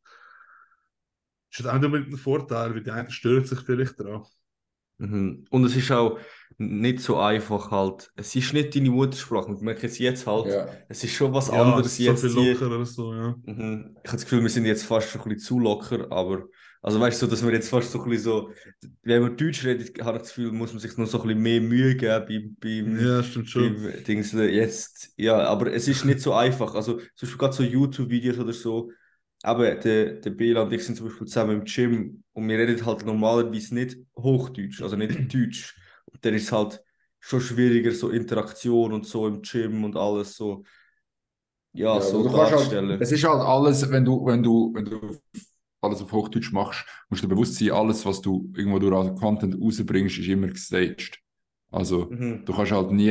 [1.58, 4.24] ist das auch nicht unbedingt ein Vorteil, weil die einen stören sich vielleicht daran.
[4.98, 5.44] Mhm.
[5.50, 6.18] Und es ist auch
[6.58, 8.10] nicht so einfach halt.
[8.16, 9.52] Es ist nicht deine Muttersprache.
[9.52, 10.46] Ich merke es jetzt halt.
[10.46, 10.68] Ja.
[10.88, 12.20] Es ist schon was Ja, anderes es ist so jetzt.
[12.20, 13.36] viel lockerer so, ja.
[13.44, 13.96] Mhm.
[14.02, 16.44] Ich habe das Gefühl, wir sind jetzt fast schon ein bisschen zu locker, aber
[16.82, 18.50] also weißt du, dass wir jetzt fast so ein bisschen so,
[19.02, 21.42] wenn man Deutsch redet, habe ich das Gefühl, muss man sich noch so ein bisschen
[21.42, 23.74] mehr Mühe geben beim, beim, Ja, stimmt schon.
[23.74, 25.12] beim Dings jetzt.
[25.16, 26.74] Ja, aber es ist nicht so einfach.
[26.74, 28.90] Also zum Beispiel gerade so YouTube-Videos oder so,
[29.46, 32.84] aber der, der Bela und ich sind zum Beispiel zusammen im Gym und wir reden
[32.86, 35.76] halt normalerweise nicht Hochdeutsch, also nicht Deutsch.
[36.06, 36.82] Und dann ist es halt
[37.20, 40.64] schon schwieriger, so Interaktion und so im Gym und alles so,
[41.72, 42.90] ja, Ja, so kannst darzustellen.
[42.90, 45.16] halt, es ist halt alles, wenn du, wenn du, wenn du
[45.80, 50.18] alles auf Hochdeutsch machst, musst du bewusst sein, alles, was du irgendwo durch Content rausbringst,
[50.18, 51.18] ist immer gestaged.
[51.70, 52.44] Also, Mhm.
[52.44, 53.10] du kannst halt nie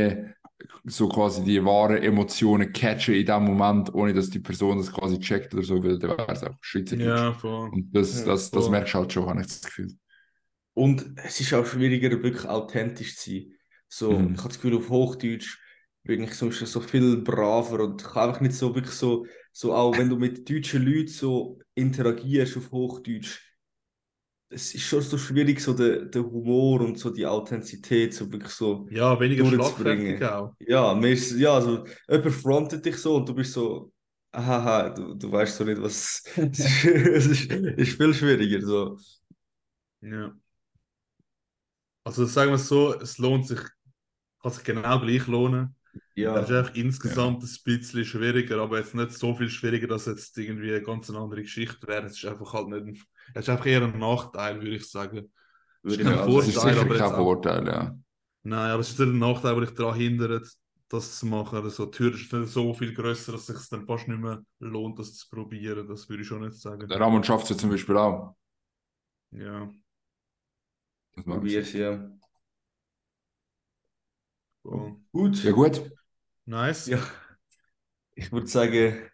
[0.85, 5.19] so quasi die wahren Emotionen catchen in dem Moment, ohne dass die Person das quasi
[5.19, 7.23] checkt oder so, weil dann wäre es auch Schweizerdeutsch.
[7.23, 7.71] Ja, voll.
[7.71, 9.97] Und das, Ja, das, das merkst du halt schon, habe ich das Gefühl.
[10.73, 13.53] Und es ist auch schwieriger, wirklich authentisch zu sein.
[13.87, 14.33] So, Mhm.
[14.33, 15.59] ich habe das Gefühl, auf Hochdeutsch
[16.03, 19.73] bin ich sonst so viel braver und ich kann einfach nicht so wirklich so, so
[19.73, 23.41] auch wenn du mit deutschen Leuten so interagierst auf Hochdeutsch,
[24.55, 28.53] es ist schon so schwierig, so der, der Humor und so die Authentizität so wirklich
[28.53, 30.53] so Ja, weniger schlagfertig auch.
[30.59, 33.91] Ja, mir ist, ja, also jemand frontet dich so und du bist so,
[34.33, 36.23] haha, du, du weißt so nicht, was.
[36.37, 38.65] es ist, es ist, ist viel schwieriger.
[38.65, 38.97] So.
[40.01, 40.33] Ja.
[42.05, 43.59] Also sagen wir es so, es lohnt sich,
[44.41, 45.75] kann sich genau gleich lohnen.
[46.13, 46.39] Ja.
[46.39, 50.37] Es ist einfach insgesamt ein bisschen schwieriger, aber jetzt nicht so viel schwieriger, dass jetzt
[50.37, 52.05] irgendwie eine ganz andere Geschichte wäre.
[52.05, 53.01] Es ist einfach halt nicht ein,
[53.33, 55.31] es ist einfach eher ein Nachteil, würde ich sagen.
[55.81, 57.97] Würde kein ich auch das ist Vorteil, sicher aber kein Vorteil, ja.
[58.43, 60.47] Nein, aber es ist ein Nachteil, der dich daran hindert,
[60.89, 61.63] das zu machen.
[61.63, 64.43] Also die Hürde ist nicht so viel grösser, dass es sich dann fast nicht mehr
[64.59, 65.87] lohnt, das zu probieren.
[65.87, 66.87] Das würde ich schon nicht sagen.
[66.87, 68.35] Der Ramon schafft es ja zum Beispiel auch.
[69.31, 69.71] Ja.
[71.15, 71.41] Das mag ich.
[71.41, 72.09] Probier's, ja.
[74.65, 74.95] voll.
[75.11, 75.43] Gut.
[75.43, 75.91] Ja, gut.
[76.45, 76.87] Nice.
[76.87, 76.99] Ja.
[78.15, 79.09] Ich würde sagen,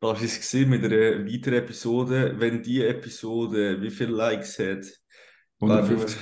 [0.00, 2.34] das war es mit einer weiteren Episode.
[2.38, 4.84] Wenn die Episode wie viele Likes hat?
[5.60, 6.18] 150.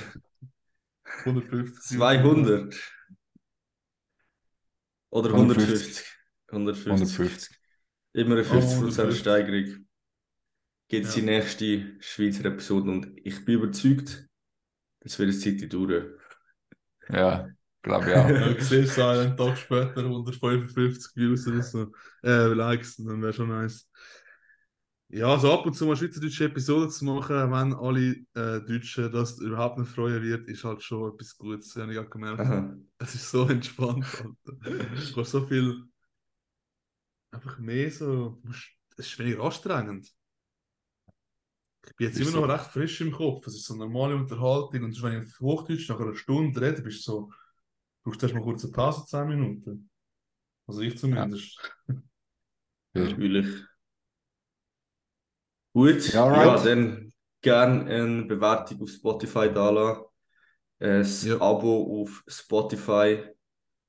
[1.25, 1.97] 150.
[1.97, 2.75] 200?
[5.09, 6.03] Oder 150.
[6.47, 6.47] 150?
[6.47, 7.19] 150.
[7.27, 7.59] 150.
[8.13, 9.19] Immer eine Oh, 50% 150.
[9.19, 9.85] Steigerung.
[10.87, 11.21] Gibt es Ja.
[11.21, 14.27] die nächste Schweizer Episode und ich bin überzeugt,
[15.01, 16.13] es wird eine Zeit dauern.
[17.09, 17.47] Ja,
[17.83, 18.29] glaube ich auch.
[18.29, 21.91] Ja, ich sehe es einen Tag später 155 Views oder so.
[22.23, 23.89] Äh, Likes, dann wäre schon nice.
[25.09, 29.37] Ja, so ab und zu mal schweizerdeutsche Episoden zu machen, wenn alle äh, Deutschen das
[29.39, 31.75] überhaupt nicht freuen wird, ist halt schon etwas Gutes.
[31.75, 32.39] habe ich auch gemerkt.
[32.41, 32.75] Aha.
[32.97, 34.35] Es ist so entspannt, Alter.
[35.13, 35.83] Du hast so viel.
[37.31, 38.39] Einfach mehr so.
[38.43, 38.51] du
[38.97, 40.07] Es ist weniger anstrengend.
[41.85, 42.53] Ich bin jetzt Ist immer noch so.
[42.53, 43.45] recht frisch im Kopf.
[43.47, 44.83] Es ist so eine normale Unterhaltung.
[44.83, 47.31] Und wenn ich auf Hochdeutsch nach einer Stunde rede, bist du so.
[48.03, 49.89] Du brauchst erst mal kurz eine Pause, 10 Minuten.
[50.67, 51.57] Also ich zumindest.
[52.93, 53.03] Fair.
[53.09, 53.47] Natürlich.
[55.73, 56.65] Gut, Ja, ja, alright.
[56.65, 60.03] dann gerne eine Bewertung auf Spotify da lassen.
[60.79, 61.35] Ein Ja.
[61.41, 63.23] Abo auf Spotify,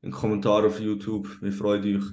[0.03, 1.29] einen Kommentar auf YouTube.
[1.43, 2.05] Wir freuen euch.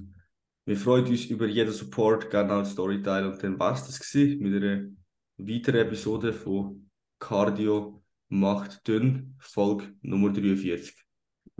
[0.65, 3.25] Wir freuen uns über jeden Support, gerne auch Storyteil.
[3.27, 4.89] Und dann war es das gewesen mit einer
[5.37, 6.89] weiteren Episode von
[7.19, 11.00] Cardio macht dünn, Folge Nummer 43.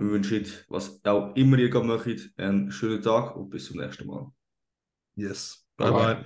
[0.02, 4.08] Wir wünschen, was auch immer ihr gerade macht, einen schönen Tag und bis zum nächsten
[4.08, 4.32] Mal.
[5.16, 5.68] Yes.
[5.78, 5.92] Bye.
[5.92, 6.16] bye.
[6.16, 6.26] bye.